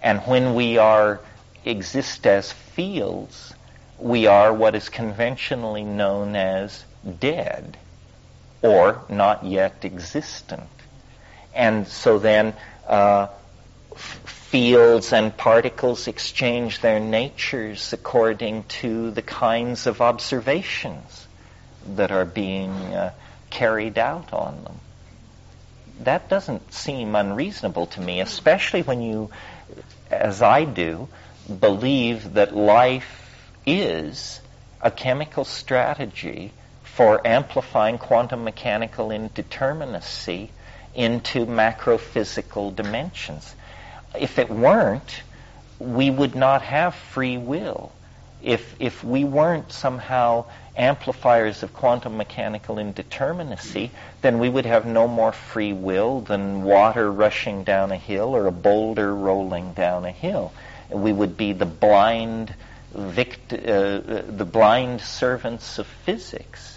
[0.00, 1.20] And when we are
[1.64, 3.54] exist as fields,
[3.98, 6.84] we are what is conventionally known as
[7.18, 7.76] dead
[8.62, 10.68] or not yet existent.
[11.54, 12.54] And so then
[12.86, 13.28] uh,
[13.96, 21.26] fields and particles exchange their natures according to the kinds of observations
[21.96, 23.12] that are being uh,
[23.50, 24.80] carried out on them.
[26.00, 29.30] That doesn't seem unreasonable to me, especially when you,
[30.10, 31.08] as I do,
[31.60, 34.40] believe that life is
[34.80, 36.52] a chemical strategy
[36.82, 40.50] for amplifying quantum mechanical indeterminacy
[40.94, 43.54] into macrophysical dimensions.
[44.18, 45.22] If it weren't,
[45.78, 47.92] we would not have free will.
[48.42, 50.44] If, if we weren't somehow
[50.76, 53.90] amplifiers of quantum mechanical indeterminacy,
[54.22, 58.46] then we would have no more free will than water rushing down a hill or
[58.46, 60.52] a boulder rolling down a hill.
[60.90, 62.54] We would be the blind,
[62.92, 66.74] vict- uh, the blind servants of physics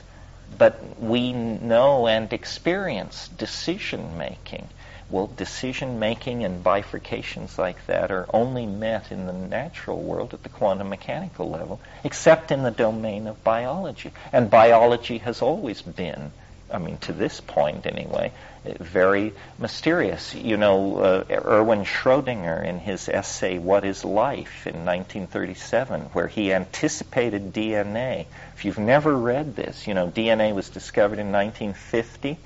[0.57, 4.67] but we know and experience decision making.
[5.09, 10.43] Well, decision making and bifurcations like that are only met in the natural world at
[10.43, 14.11] the quantum mechanical level, except in the domain of biology.
[14.33, 16.31] And biology has always been
[16.69, 18.33] I mean, to this point anyway,
[18.65, 20.35] very mysterious.
[20.35, 26.51] You know, uh, Erwin Schrödinger in his essay, What is Life, in 1937, where he
[26.51, 28.25] anticipated DNA.
[28.55, 32.37] If you've never read this, you know, DNA was discovered in 1950.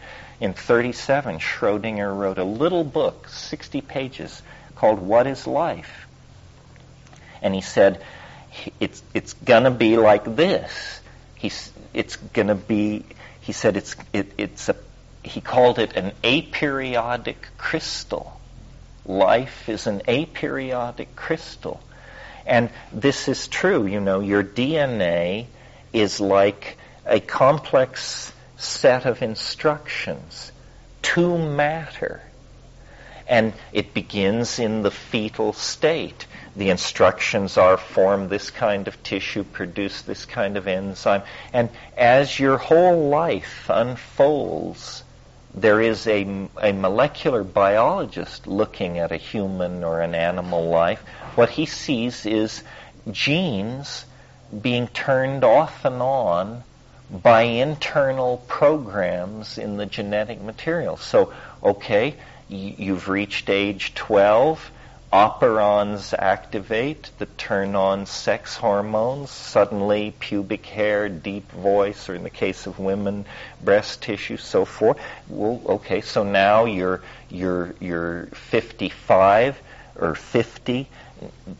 [0.41, 4.41] In 37, Schrödinger wrote a little book, 60 pages,
[4.75, 6.07] called What is Life?
[7.41, 8.03] And he said,
[8.81, 10.99] it's, it's going to be like this
[11.41, 13.03] He's, it's going to be,
[13.41, 14.75] he said it's, it, it's a,
[15.23, 18.39] he called it an aperiodic crystal.
[19.07, 21.81] Life is an aperiodic crystal.
[22.45, 25.47] And this is true, you know, your DNA
[25.91, 26.77] is like
[27.07, 28.31] a complex
[28.61, 30.51] set of instructions
[31.01, 32.21] to matter.
[33.27, 36.27] And it begins in the fetal state.
[36.55, 41.23] The instructions are form this kind of tissue, produce this kind of enzyme.
[41.53, 45.03] And as your whole life unfolds,
[45.53, 50.99] there is a, a molecular biologist looking at a human or an animal life.
[51.35, 52.63] What he sees is
[53.09, 54.05] genes
[54.61, 56.63] being turned off and on
[57.11, 60.95] by internal programs in the genetic material.
[60.97, 62.15] So, okay,
[62.47, 64.71] you've reached age 12,
[65.11, 72.29] operons activate that turn on sex hormones, suddenly pubic hair, deep voice, or in the
[72.29, 73.25] case of women,
[73.61, 74.97] breast tissue, so forth.
[75.27, 79.61] Well, okay, so now you're, you're, you're 55
[79.99, 80.87] or 50,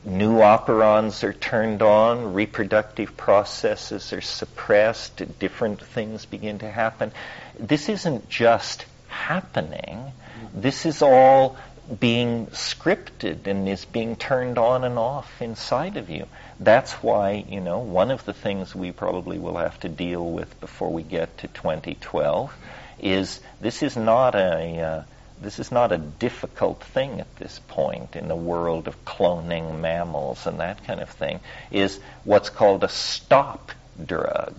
[0.05, 7.11] new operons are turned on, reproductive processes are suppressed, different things begin to happen.
[7.59, 10.11] This isn't just happening.
[10.53, 11.57] This is all
[11.99, 16.27] being scripted and is being turned on and off inside of you.
[16.59, 20.59] That's why, you know, one of the things we probably will have to deal with
[20.59, 22.55] before we get to 2012
[22.99, 25.03] is this is not a uh,
[25.41, 30.45] this is not a difficult thing at this point in the world of cloning mammals
[30.45, 31.39] and that kind of thing,
[31.71, 33.71] is what's called a stop
[34.03, 34.55] drug.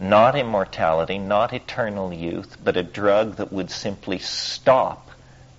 [0.00, 5.10] Not immortality, not eternal youth, but a drug that would simply stop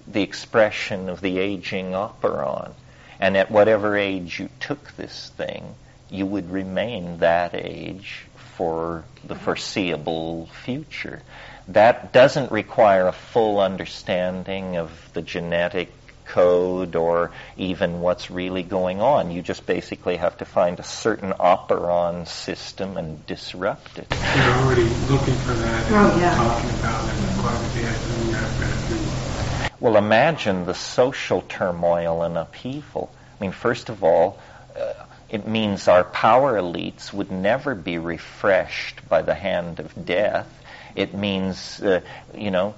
[0.07, 2.73] the expression of the aging operon.
[3.19, 5.75] And at whatever age you took this thing,
[6.09, 8.25] you would remain that age
[8.57, 11.21] for the foreseeable future.
[11.67, 15.91] That doesn't require a full understanding of the genetic
[16.25, 19.31] code or even what's really going on.
[19.31, 24.07] You just basically have to find a certain operon system and disrupt it.
[24.35, 26.35] You're already looking for that and Oh, yeah.
[26.35, 27.85] talking about it and quite a bit.
[27.85, 33.11] And I've got Well, imagine the social turmoil and upheaval.
[33.39, 34.39] I mean, first of all,
[34.79, 34.93] uh,
[35.29, 40.47] it means our power elites would never be refreshed by the hand of death.
[40.95, 42.01] It means, uh,
[42.35, 42.75] you know,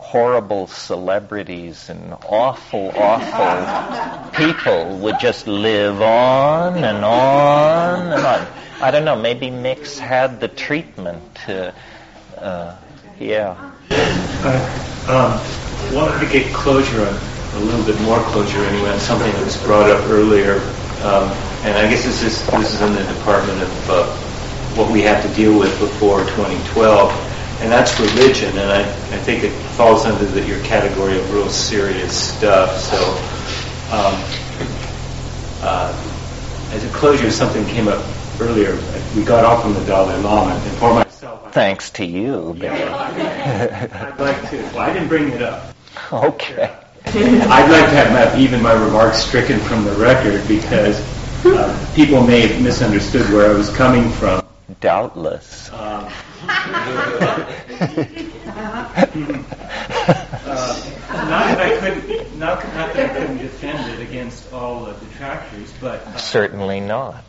[0.00, 8.46] horrible celebrities and awful, awful people would just live on and on and on.
[8.80, 11.38] I don't know, maybe Mix had the treatment.
[11.48, 11.72] Uh,
[12.38, 12.76] uh,
[13.18, 13.72] yeah.
[15.06, 15.38] Um,
[15.94, 17.14] wanted to get closure on,
[17.54, 20.54] a little bit more closure anyway, on something that was brought up earlier.
[21.02, 21.30] Um,
[21.62, 24.06] and I guess this is, this is in the department of uh,
[24.76, 27.29] what we have to deal with before 2012.
[27.60, 28.56] And that's religion.
[28.56, 32.76] And I, I think it falls under the, your category of real serious stuff.
[32.78, 32.96] So,
[33.94, 34.14] um,
[35.62, 38.04] uh, as a closure, something came up
[38.40, 38.78] earlier.
[39.14, 40.54] We got off on the Dalai Lama.
[40.54, 42.82] And for myself, Thanks to you, Billy.
[42.82, 44.56] I'd like to.
[44.62, 45.74] Well, I didn't bring it up.
[46.12, 46.72] okay.
[47.06, 51.00] I'd like to have my, even my remarks stricken from the record because
[51.44, 54.39] uh, people may have misunderstood where I was coming from.
[54.80, 55.70] Doubtless.
[55.72, 56.08] Um,
[60.50, 64.92] uh, not that I couldn't, not, not that I couldn't defend it against all the
[64.94, 67.24] detractors, but uh, Certainly not.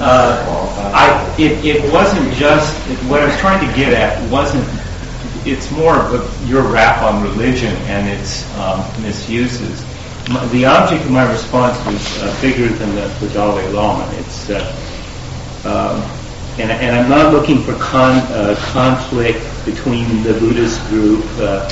[0.00, 2.76] uh, I, it, it wasn't just
[3.08, 4.66] what I was trying to get at wasn't.
[5.46, 9.84] It's more of a, your rap on religion and its um, misuses.
[10.28, 14.10] My, the object of my response was uh, bigger than the, the Dalai Lama.
[14.14, 14.74] It's uh,
[16.58, 21.68] and, and I'm not looking for con, uh, conflict between the Buddhist group, uh,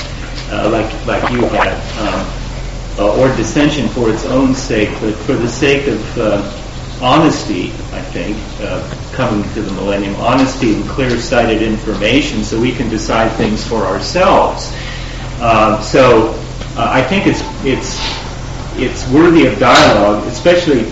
[0.51, 5.33] uh, like like you had, um, uh, or dissension for its own sake, but for
[5.33, 6.61] the sake of uh,
[7.01, 8.81] honesty, I think, uh,
[9.13, 14.71] coming to the millennium, honesty and clear-sighted information, so we can decide things for ourselves.
[15.41, 16.33] Um, so
[16.77, 17.97] I think it's it's
[18.77, 20.91] it's worthy of dialogue, especially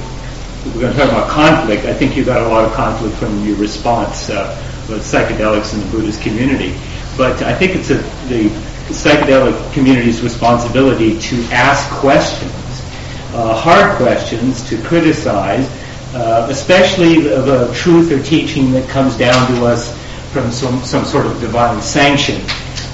[0.65, 1.85] we're going to talk about conflict.
[1.85, 4.55] I think you got a lot of conflict from your response uh,
[4.89, 6.77] with psychedelics in the Buddhist community,
[7.17, 7.95] but I think it's a,
[8.27, 8.49] the
[8.87, 12.53] psychedelic community's responsibility to ask questions,
[13.33, 15.67] uh, hard questions, to criticize,
[16.13, 19.97] uh, especially of a truth or teaching that comes down to us
[20.31, 22.41] from some, some sort of divine sanction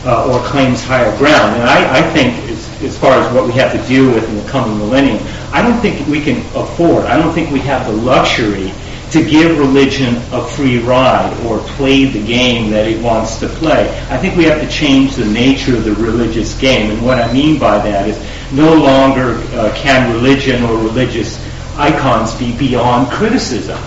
[0.05, 1.55] uh, or claims higher ground.
[1.55, 4.35] And I, I think, as, as far as what we have to deal with in
[4.37, 5.17] the coming millennium,
[5.51, 8.71] I don't think we can afford, I don't think we have the luxury
[9.11, 13.89] to give religion a free ride or play the game that it wants to play.
[14.09, 16.91] I think we have to change the nature of the religious game.
[16.91, 18.17] And what I mean by that is
[18.53, 21.43] no longer uh, can religion or religious
[21.77, 23.79] icons be beyond criticism.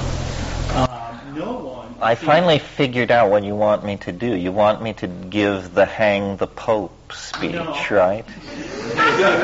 [2.01, 4.35] I finally figured out what you want me to do.
[4.35, 7.75] You want me to give the hang the Pope speech, no.
[7.91, 8.25] right?
[8.95, 9.35] no,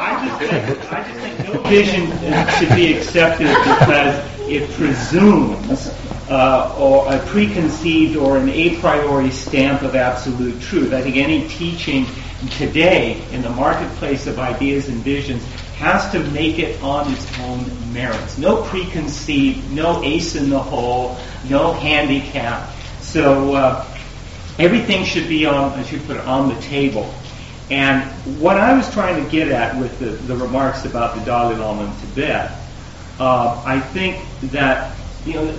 [0.00, 2.06] I just, think, I just think no vision
[2.58, 5.88] should be accepted because it presumes
[6.28, 10.92] uh, or a preconceived or an a priori stamp of absolute truth.
[10.92, 12.06] I think any teaching
[12.50, 15.44] today in the marketplace of ideas and visions
[15.76, 18.36] has to make it on its own merits.
[18.36, 21.16] No preconceived, no ace in the hole,
[21.48, 22.68] no handicap.
[23.00, 23.97] So uh,
[24.58, 27.12] everything should be on, you put it, on the table.
[27.70, 28.02] And
[28.40, 31.84] what I was trying to get at with the, the remarks about the Dalai Lama
[31.84, 32.52] in Tibet,
[33.20, 35.54] uh, I think that, you know,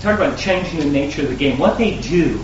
[0.00, 1.58] talk about changing the nature of the game.
[1.58, 2.40] What they do,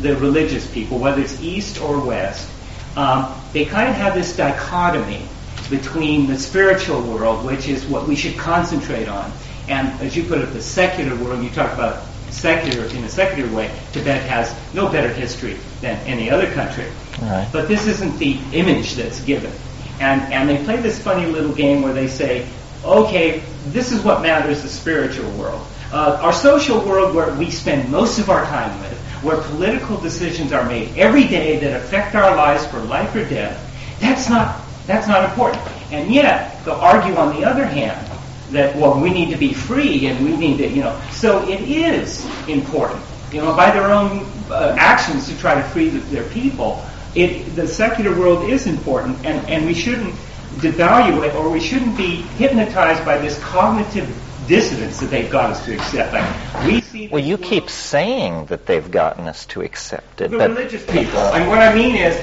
[0.00, 2.50] the religious people, whether it's East or West,
[2.96, 5.26] um, they kind of have this dichotomy
[5.68, 9.32] between the spiritual world, which is what we should concentrate on,
[9.68, 11.42] and as you put it, the secular world.
[11.42, 13.70] You talk about secular in a secular way.
[13.92, 16.86] Tibet has no better history than any other country.
[17.20, 17.48] Right.
[17.52, 19.52] But this isn't the image that's given.
[20.00, 22.46] And and they play this funny little game where they say,
[22.84, 25.66] okay, this is what matters: the spiritual world.
[25.92, 30.52] Uh, our social world, where we spend most of our time with, where political decisions
[30.52, 33.56] are made every day that affect our lives for life or death,
[34.00, 35.62] that's not that's not important.
[35.90, 38.15] And yet, they'll argue on the other hand
[38.50, 41.00] that, well, we need to be free and we need to, you know.
[41.10, 43.02] So it is important,
[43.32, 46.84] you know, by their own uh, actions to try to free the, their people.
[47.14, 50.14] It, the secular world is important, and, and we shouldn't
[50.56, 54.08] devalue it or we shouldn't be hypnotized by this cognitive
[54.46, 56.12] dissonance that they've got us to accept.
[56.12, 60.30] Like, we see well, you keep saying that they've gotten us to accept it.
[60.30, 61.18] The religious people.
[61.18, 62.16] And what I mean is,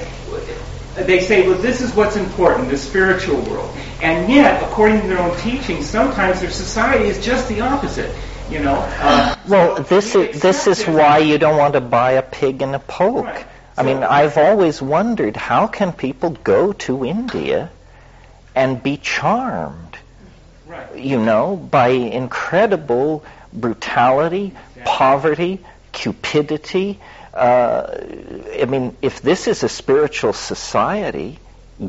[0.94, 3.70] they say, well, this is what's important, the spiritual world.
[4.00, 8.14] And yet, according to their own teaching, sometimes their society is just the opposite.
[8.50, 8.76] You know.
[8.76, 12.60] Uh, well, so this is this is why you don't want to buy a pig
[12.60, 13.24] in a poke.
[13.24, 13.46] Right.
[13.76, 17.70] I so, mean, I've always wondered how can people go to India
[18.54, 19.98] and be charmed,
[20.66, 20.94] right.
[20.96, 24.82] you know, by incredible brutality, exactly.
[24.84, 25.60] poverty,
[25.92, 27.00] cupidity,
[27.34, 28.00] uh,
[28.60, 31.38] I mean, if this is a spiritual society,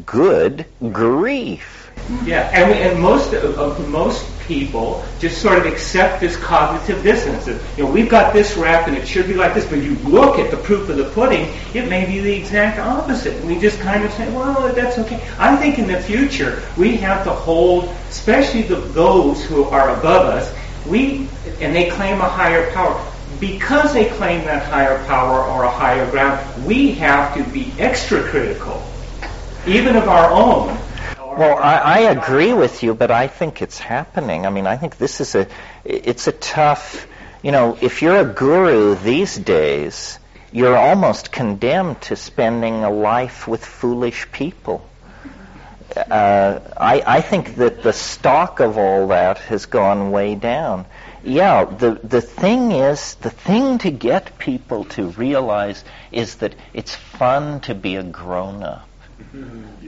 [0.06, 1.92] good grief.
[2.24, 7.48] Yeah, and, we, and most uh, most people just sort of accept this cognitive dissonance.
[7.78, 10.38] You know, we've got this rap and it should be like this, but you look
[10.38, 13.36] at the proof of the pudding, it may be the exact opposite.
[13.36, 15.16] And we just kind of say, well, that's okay.
[15.40, 20.28] I think in the future we have to hold, especially the, those who are above
[20.28, 20.54] us,
[20.88, 21.28] we
[21.60, 22.94] and they claim a higher power
[23.40, 28.24] because they claim that higher power or a higher ground, we have to be extra
[28.24, 28.82] critical,
[29.68, 30.78] even of our own.
[31.18, 34.46] Well, I, I agree with you, but I think it's happening.
[34.46, 35.48] I mean, I think this is a,
[35.84, 37.08] it's a tough,
[37.44, 40.18] you know, if you're a guru these days,
[40.54, 44.88] you're almost condemned to spending a life with foolish people.
[45.96, 50.86] Uh, I, I think that the stock of all that has gone way down
[51.26, 56.96] yeah, the, the thing is, the thing to get people to realize is that it's
[56.96, 58.88] fun to be a grown up.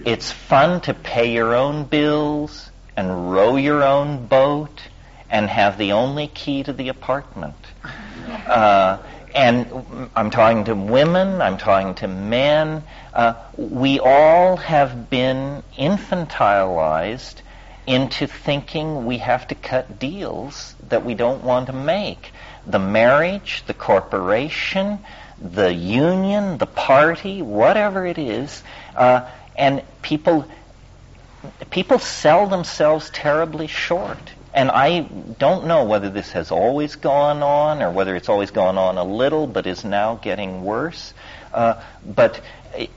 [0.05, 4.81] It's fun to pay your own bills and row your own boat
[5.29, 7.55] and have the only key to the apartment.
[8.45, 8.97] Uh,
[9.33, 12.83] and I'm talking to women, I'm talking to men.
[13.13, 17.41] Uh, we all have been infantilized
[17.87, 22.31] into thinking we have to cut deals that we don't want to make.
[22.67, 24.99] The marriage, the corporation,
[25.41, 28.61] the union, the party, whatever it is,
[28.95, 30.45] uh, and people
[31.69, 34.17] people sell themselves terribly short.
[34.53, 38.77] And I don't know whether this has always gone on or whether it's always gone
[38.77, 41.13] on a little but is now getting worse.
[41.53, 42.41] Uh, but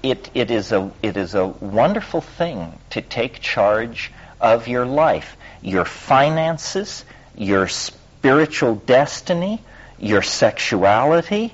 [0.03, 4.11] it, it, is a, it is a wonderful thing to take charge
[4.41, 7.05] of your life, your finances,
[7.37, 9.62] your spiritual destiny,
[9.99, 11.53] your sexuality,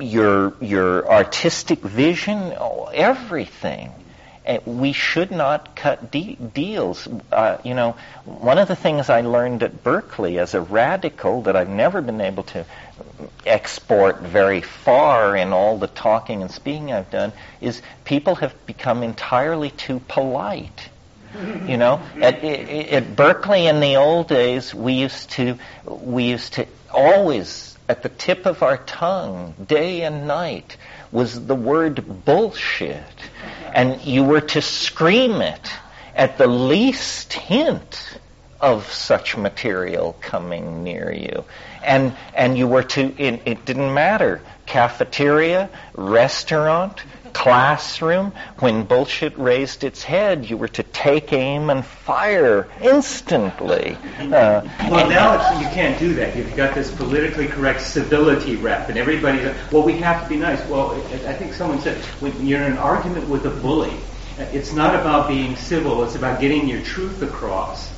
[0.00, 2.54] your your artistic vision,
[2.92, 3.92] everything.
[4.64, 7.06] We should not cut de- deals.
[7.30, 11.54] Uh, you know, one of the things I learned at Berkeley as a radical that
[11.54, 12.64] I've never been able to
[13.44, 19.02] export very far in all the talking and speaking I've done is people have become
[19.02, 20.88] entirely too polite
[21.66, 26.66] You know, at, at Berkeley in the old days, we used to we used to
[26.90, 30.76] always at the tip of our tongue, day and night,
[31.10, 33.02] was the word bullshit,
[33.74, 35.70] and you were to scream it
[36.14, 38.18] at the least hint
[38.60, 41.44] of such material coming near you.
[41.82, 47.02] And, and you were to, it, it didn't matter, cafeteria, restaurant,
[47.32, 53.96] classroom, when bullshit raised its head, you were to take aim and fire instantly.
[54.18, 56.36] Uh, well, now you can't do that.
[56.36, 59.38] You've got this politically correct civility rep, and everybody.
[59.72, 60.64] Well, we have to be nice.
[60.68, 60.94] Well,
[61.26, 63.92] I think someone said when you're in an argument with a bully,
[64.38, 66.04] it's not about being civil.
[66.04, 67.97] It's about getting your truth across.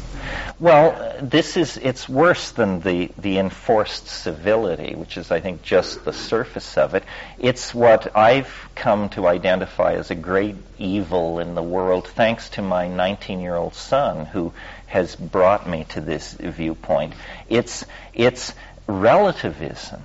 [0.59, 6.05] Well, this is, it's worse than the, the enforced civility, which is, I think, just
[6.05, 7.05] the surface of it.
[7.39, 12.63] It's what I've come to identify as a great evil in the world, thanks to
[12.63, 14.53] my 19 year old son, who
[14.87, 17.15] has brought me to this viewpoint.
[17.49, 18.53] It's, it's
[18.87, 20.03] relativism.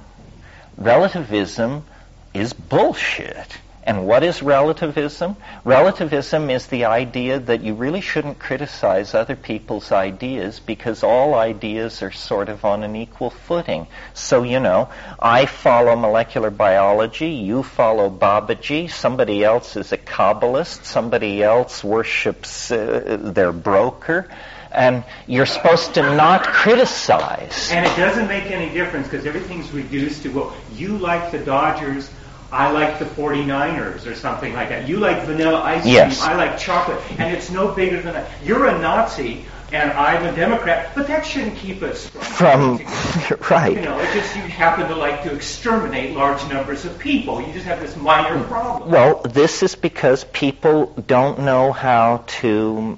[0.78, 1.86] Relativism
[2.34, 3.58] is bullshit.
[3.86, 5.36] And what is relativism?
[5.64, 12.02] Relativism is the idea that you really shouldn't criticize other people's ideas because all ideas
[12.02, 13.86] are sort of on an equal footing.
[14.16, 14.90] So, you know,
[15.20, 22.72] I follow molecular biology, you follow Babaji, somebody else is a Kabbalist, somebody else worships
[22.72, 24.28] uh, their broker
[24.72, 27.72] and you're supposed to not criticize.
[27.72, 32.10] And it doesn't make any difference because everything's reduced to, well, you like the Dodgers,
[32.56, 34.88] I like the 49ers or something like that.
[34.88, 35.94] You like vanilla ice cream.
[35.94, 36.22] Yes.
[36.22, 37.02] I like chocolate.
[37.20, 38.30] And it's no bigger than that.
[38.44, 42.78] You're a Nazi and I'm a Democrat, but that shouldn't keep us from
[43.50, 43.76] right.
[43.76, 47.42] You know, it just you happen to like to exterminate large numbers of people.
[47.42, 48.90] You just have this minor problem.
[48.90, 52.98] Well, this is because people don't know how to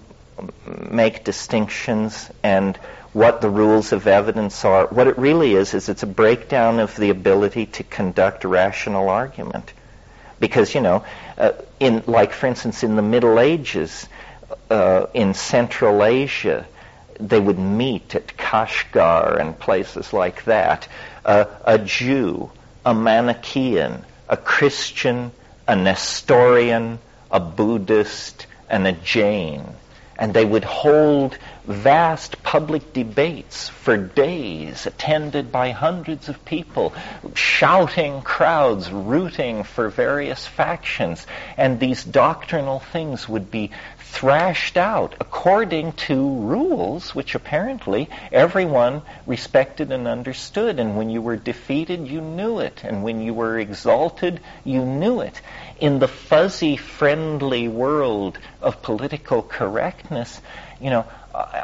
[0.89, 2.77] make distinctions and
[3.13, 4.87] what the rules of evidence are.
[4.87, 9.73] What it really is, is it's a breakdown of the ability to conduct rational argument.
[10.39, 11.03] Because, you know,
[11.37, 14.07] uh, in, like for instance, in the Middle Ages,
[14.69, 16.67] uh, in Central Asia,
[17.19, 20.87] they would meet at Kashgar and places like that.
[21.25, 22.51] Uh, a Jew,
[22.85, 25.31] a Manichaean, a Christian,
[25.67, 26.99] a Nestorian,
[27.31, 29.63] a Buddhist, and a Jain.
[30.17, 31.37] And they would hold
[31.67, 36.93] vast public debates for days, attended by hundreds of people,
[37.35, 41.27] shouting crowds, rooting for various factions.
[41.57, 49.91] And these doctrinal things would be thrashed out according to rules which apparently everyone respected
[49.91, 50.79] and understood.
[50.79, 52.83] And when you were defeated, you knew it.
[52.83, 55.39] And when you were exalted, you knew it.
[55.79, 60.41] In the fuzzy, friendly world of political correctness,
[60.79, 61.05] you know,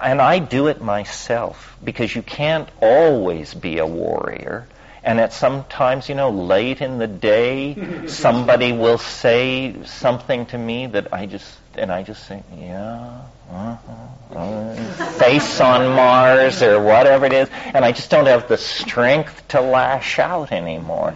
[0.02, 4.68] and I do it myself because you can't always be a warrior.
[5.04, 10.88] And at sometimes, you know, late in the day, somebody will say something to me
[10.88, 17.34] that I just, and I just say, yeah, uh-huh, face on Mars or whatever it
[17.34, 21.14] is, and I just don't have the strength to lash out anymore.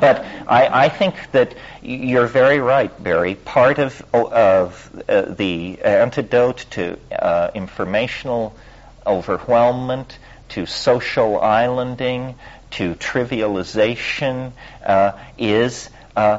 [0.00, 3.34] But I, I think that you're very right, Barry.
[3.36, 8.56] Part of, of uh, the antidote to uh, informational
[9.06, 10.16] overwhelmment,
[10.50, 12.34] to social islanding,
[12.72, 14.52] to trivialization
[14.84, 16.38] uh, is uh,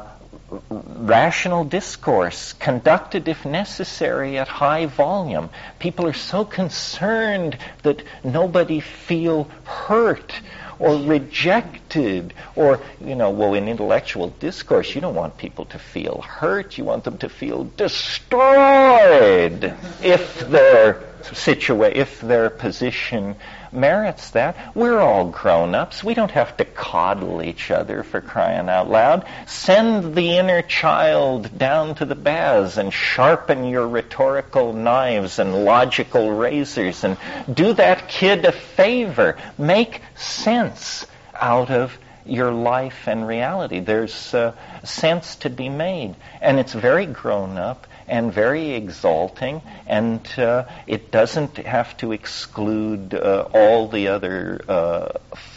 [0.70, 5.50] rational discourse conducted, if necessary, at high volume.
[5.78, 10.32] People are so concerned that nobody feel hurt
[10.78, 16.20] or rejected or, you know, well, in intellectual discourse, you don't want people to feel
[16.20, 16.78] hurt.
[16.78, 23.36] You want them to feel destroyed if their situation, if their position
[23.72, 24.74] merits that.
[24.74, 26.02] We're all grown-ups.
[26.02, 29.26] We don't have to coddle each other for crying out loud.
[29.46, 36.30] Send the inner child down to the baths and sharpen your rhetorical knives and logical
[36.30, 37.16] razors and
[37.52, 39.36] do that kid a favor.
[39.56, 43.80] Make sense out of your life and reality.
[43.80, 44.52] There's uh,
[44.84, 46.14] sense to be made.
[46.40, 53.14] And it's very grown up and very exalting, and uh, it doesn't have to exclude
[53.14, 55.08] uh, all the other uh,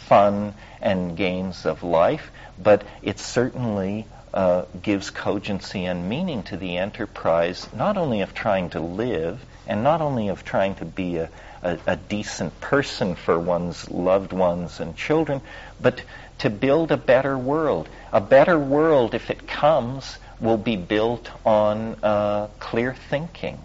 [0.06, 2.30] fun and games of life,
[2.62, 8.70] but it certainly uh, gives cogency and meaning to the enterprise, not only of trying
[8.70, 11.30] to live, and not only of trying to be a,
[11.62, 15.40] a, a decent person for one's loved ones and children,
[15.80, 16.02] but
[16.38, 17.88] to build a better world.
[18.12, 23.58] A better world, if it comes, will be built on uh, clear thinking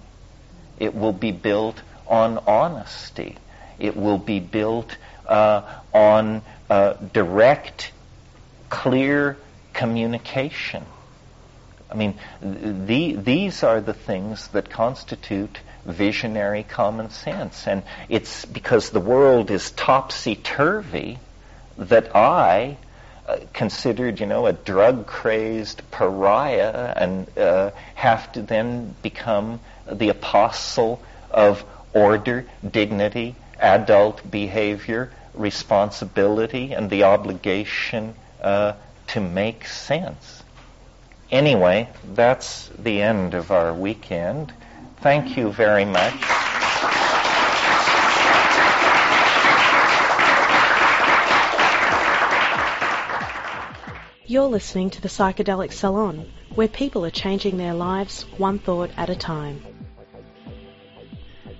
[0.79, 3.37] It will be built on honesty.
[3.79, 4.95] It will be built
[5.27, 5.63] uh,
[5.93, 7.91] on uh, direct,
[8.69, 9.37] clear
[9.73, 10.85] communication.
[11.89, 17.67] I mean, the, these are the things that constitute visionary common sense.
[17.67, 21.19] And it's because the world is topsy-turvy
[21.77, 22.77] that I
[23.53, 29.59] considered, you know, a drug-crazed pariah and uh, have to then become
[29.91, 31.01] the apostle
[31.31, 31.63] of
[31.93, 38.73] order, dignity, adult behavior, responsibility, and the obligation uh,
[39.07, 40.43] to make sense.
[41.31, 44.53] Anyway, that's the end of our weekend.
[45.01, 46.46] Thank you very much.
[54.29, 59.09] You're listening to the Psychedelic Salon, where people are changing their lives one thought at
[59.09, 59.63] a time.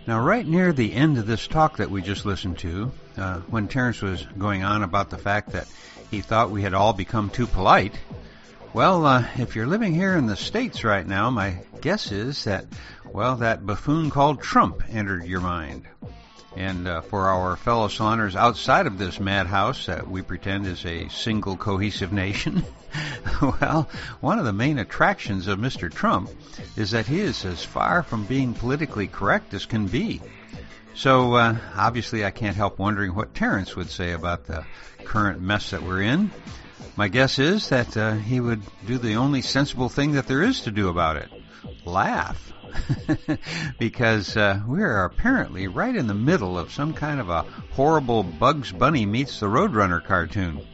[0.05, 3.69] Now, right near the end of this talk that we just listened to, uh, when
[3.69, 5.69] Terence was going on about the fact that
[6.11, 7.97] he thought we had all become too polite,
[8.73, 12.65] well, uh, if you're living here in the States right now, my guess is that,
[13.05, 15.85] well, that buffoon called Trump entered your mind.
[16.57, 21.07] And uh, for our fellow saloners outside of this madhouse that we pretend is a
[21.09, 22.65] single cohesive nation,
[23.41, 23.87] well,
[24.21, 25.93] one of the main attractions of Mr.
[25.93, 26.31] Trump
[26.75, 30.19] is that he is as far from being politically correct as can be.
[30.95, 34.65] So uh, obviously, I can't help wondering what Terence would say about the
[35.03, 36.31] current mess that we're in.
[36.95, 40.61] My guess is that uh, he would do the only sensible thing that there is
[40.61, 41.29] to do about it
[41.85, 42.51] laugh.
[43.79, 48.23] because uh, we are apparently right in the middle of some kind of a horrible
[48.23, 50.65] Bugs Bunny meets the Roadrunner cartoon.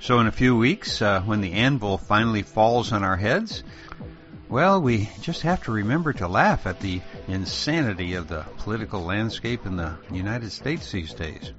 [0.00, 3.64] So, in a few weeks, uh, when the anvil finally falls on our heads,
[4.48, 9.64] well, we just have to remember to laugh at the insanity of the political landscape
[9.66, 11.52] in the United States these days.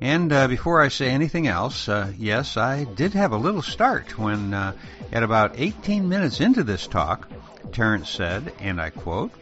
[0.00, 4.18] And uh, before I say anything else, uh, yes, I did have a little start
[4.18, 4.72] when, uh,
[5.12, 7.28] at about 18 minutes into this talk,
[7.72, 9.32] Terence said, and I quote,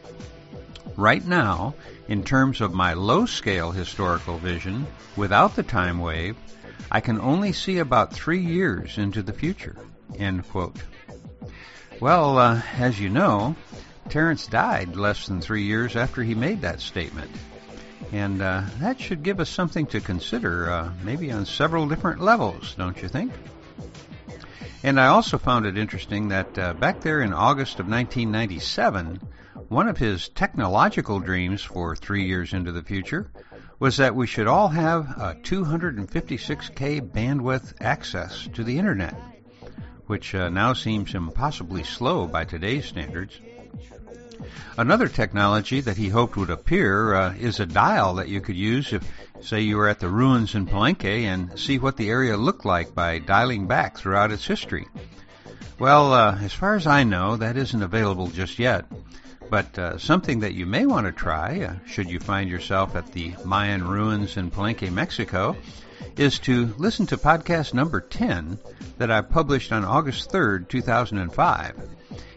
[0.96, 1.74] Right now,
[2.08, 4.86] in terms of my low scale historical vision,
[5.16, 6.36] without the time wave,
[6.90, 9.76] I can only see about three years into the future.
[10.18, 10.76] End quote.
[12.00, 13.54] Well, uh, as you know,
[14.08, 17.30] Terence died less than three years after he made that statement.
[18.12, 22.74] And uh, that should give us something to consider, uh, maybe on several different levels,
[22.74, 23.32] don't you think?
[24.82, 29.20] And I also found it interesting that uh, back there in August of 1997,
[29.68, 33.30] one of his technological dreams for three years into the future
[33.78, 39.14] was that we should all have a 256k bandwidth access to the internet,
[40.06, 43.38] which uh, now seems impossibly slow by today's standards.
[44.76, 48.92] Another technology that he hoped would appear uh, is a dial that you could use
[48.92, 49.02] if,
[49.40, 52.94] say, you were at the ruins in Palenque and see what the area looked like
[52.94, 54.86] by dialing back throughout its history.
[55.78, 58.84] Well, uh, as far as I know, that isn't available just yet.
[59.50, 63.12] But uh, something that you may want to try, uh, should you find yourself at
[63.12, 65.56] the Mayan ruins in Palenque, Mexico,
[66.16, 68.58] is to listen to podcast number 10
[68.98, 71.88] that I published on August 3rd, 2005.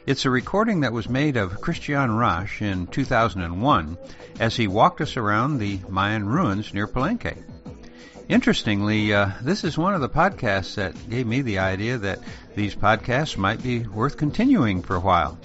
[0.06, 3.98] It's a recording that was made of Christian Rätsch in 2001
[4.38, 7.38] as he walked us around the Mayan ruins near Palenque.
[8.28, 12.20] Interestingly, uh, this is one of the podcasts that gave me the idea that
[12.54, 15.40] these podcasts might be worth continuing for a while.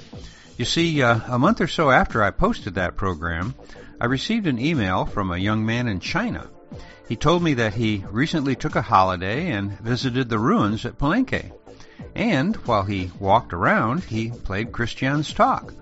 [0.56, 3.54] You see, uh, a month or so after I posted that program,
[4.00, 6.50] I received an email from a young man in China.
[7.08, 11.52] He told me that he recently took a holiday and visited the ruins at Palenque.
[12.14, 15.72] And while he walked around, he played Christian's talk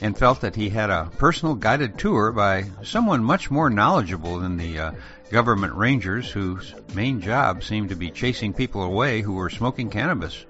[0.00, 4.56] and felt that he had a personal guided tour by someone much more knowledgeable than
[4.56, 4.92] the uh,
[5.30, 10.44] government rangers whose main job seemed to be chasing people away who were smoking cannabis.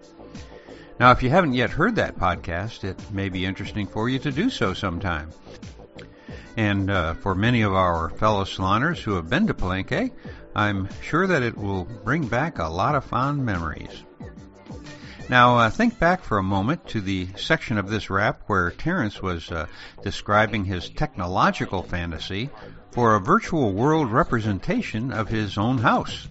[0.99, 4.33] Now, if you haven't yet heard that podcast, it may be interesting for you to
[4.33, 5.31] do so sometime.
[6.57, 10.11] And uh, for many of our fellow saloners who have been to Palenque,
[10.55, 14.05] I'm sure that it will bring back a lot of fond memories.
[15.29, 19.21] Now, uh, think back for a moment to the section of this rap where Terence
[19.21, 19.67] was uh,
[20.03, 22.49] describing his technological fantasy
[22.93, 26.29] for a virtual world representation of his own house.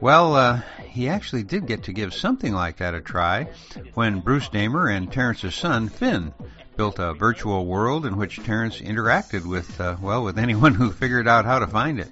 [0.00, 3.48] Well, uh, he actually did get to give something like that a try
[3.94, 6.32] when Bruce Damer and Terence's son, Finn,
[6.76, 11.26] built a virtual world in which Terence interacted with, uh, well, with anyone who figured
[11.26, 12.10] out how to find it.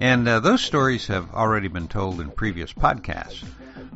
[0.00, 3.44] And uh, those stories have already been told in previous podcasts.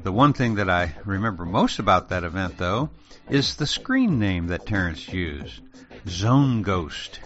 [0.04, 2.90] The one thing that I remember most about that event, though,
[3.30, 5.62] is the screen name that Terence used.
[6.06, 7.20] Zone Ghost.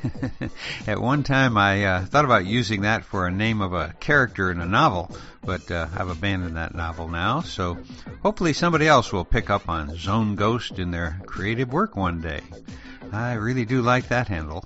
[0.86, 4.52] At one time, I uh, thought about using that for a name of a character
[4.52, 5.10] in a novel,
[5.42, 7.40] but uh, I've abandoned that novel now.
[7.40, 7.78] So
[8.22, 12.42] hopefully somebody else will pick up on Zone Ghost in their creative work one day.
[13.10, 14.64] I really do like that handle.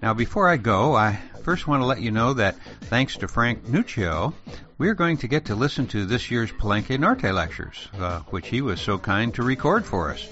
[0.00, 3.64] Now, before I go, I first want to let you know that thanks to Frank
[3.66, 4.32] Nuccio,
[4.78, 8.62] we're going to get to listen to this year's Palenque Norte lectures, uh, which he
[8.62, 10.26] was so kind to record for us.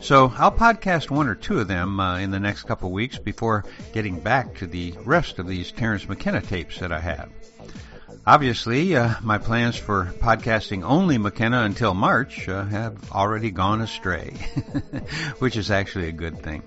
[0.00, 3.64] So I'll podcast one or two of them uh, in the next couple weeks before
[3.92, 7.30] getting back to the rest of these Terence McKenna tapes that I have.
[8.26, 14.34] Obviously, uh, my plans for podcasting only McKenna until March uh, have already gone astray,
[15.38, 16.62] which is actually a good thing.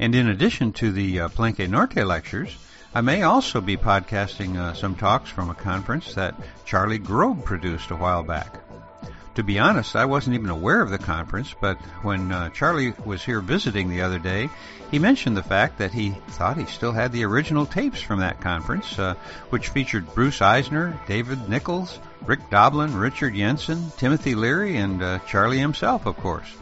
[0.00, 2.56] And in addition to the uh, Palenque Norte lectures,
[2.94, 6.34] I may also be podcasting uh, some talks from a conference that
[6.66, 8.60] Charlie Grob produced a while back.
[9.36, 13.24] To be honest, I wasn't even aware of the conference, but when uh, Charlie was
[13.24, 14.50] here visiting the other day,
[14.90, 18.42] he mentioned the fact that he thought he still had the original tapes from that
[18.42, 19.14] conference, uh,
[19.48, 25.58] which featured Bruce Eisner, David Nichols, Rick Doblin, Richard Yensen, Timothy Leary, and uh, Charlie
[25.58, 26.52] himself, of course.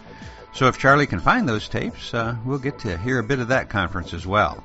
[0.54, 3.48] So if Charlie can find those tapes, uh, we'll get to hear a bit of
[3.48, 4.62] that conference as well.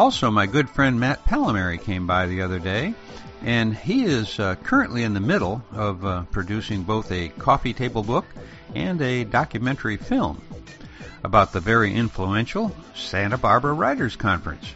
[0.00, 2.94] Also, my good friend Matt Pallamary came by the other day,
[3.42, 8.02] and he is uh, currently in the middle of uh, producing both a coffee table
[8.02, 8.24] book
[8.74, 10.40] and a documentary film
[11.22, 14.72] about the very influential Santa Barbara Writers Conference.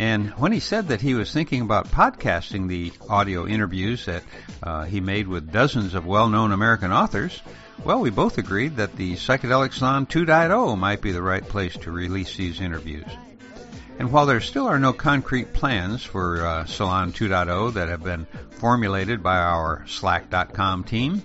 [0.00, 4.24] And when he said that he was thinking about podcasting the audio interviews that
[4.60, 7.42] uh, he made with dozens of well-known American authors,
[7.84, 11.92] well, we both agreed that the Psychedelic Salon 2.0 might be the right place to
[11.92, 13.06] release these interviews.
[13.98, 18.26] And while there still are no concrete plans for uh, Salon 2.0 that have been
[18.50, 21.22] formulated by our Slack.com team,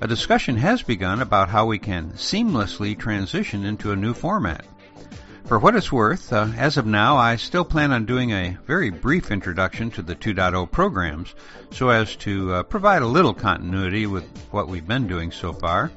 [0.00, 4.64] a discussion has begun about how we can seamlessly transition into a new format.
[5.46, 8.90] For what it's worth, uh, as of now, I still plan on doing a very
[8.90, 11.34] brief introduction to the 2.0 programs
[11.70, 15.90] so as to uh, provide a little continuity with what we've been doing so far.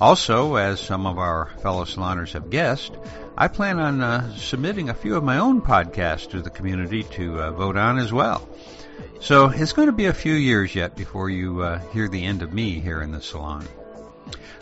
[0.00, 2.92] Also, as some of our fellow saloners have guessed,
[3.40, 7.40] I plan on uh, submitting a few of my own podcasts to the community to
[7.40, 8.46] uh, vote on as well.
[9.18, 12.42] So it's going to be a few years yet before you uh, hear the end
[12.42, 13.66] of me here in the salon.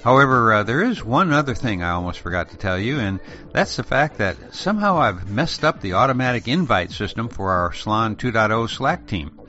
[0.05, 3.19] However, uh, there is one other thing I almost forgot to tell you, and
[3.51, 8.15] that's the fact that somehow I've messed up the automatic invite system for our Salon
[8.15, 9.41] 2.0 Slack team.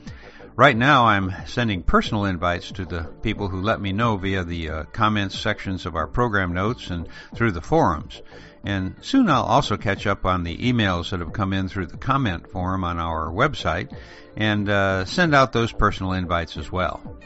[0.56, 4.70] Right now, I'm sending personal invites to the people who let me know via the
[4.70, 8.20] uh, comments sections of our program notes and through the forums.
[8.64, 11.96] And soon I'll also catch up on the emails that have come in through the
[11.96, 13.94] comment form on our website
[14.36, 17.16] and uh, send out those personal invites as well.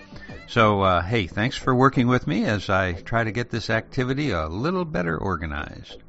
[0.46, 4.30] So, uh, hey, thanks for working with me as I try to get this activity
[4.30, 6.02] a little better organized.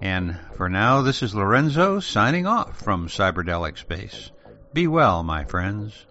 [0.00, 4.30] And for now, this is Lorenzo signing off from Cyberdelic Space.
[4.72, 6.06] Be well, my friends.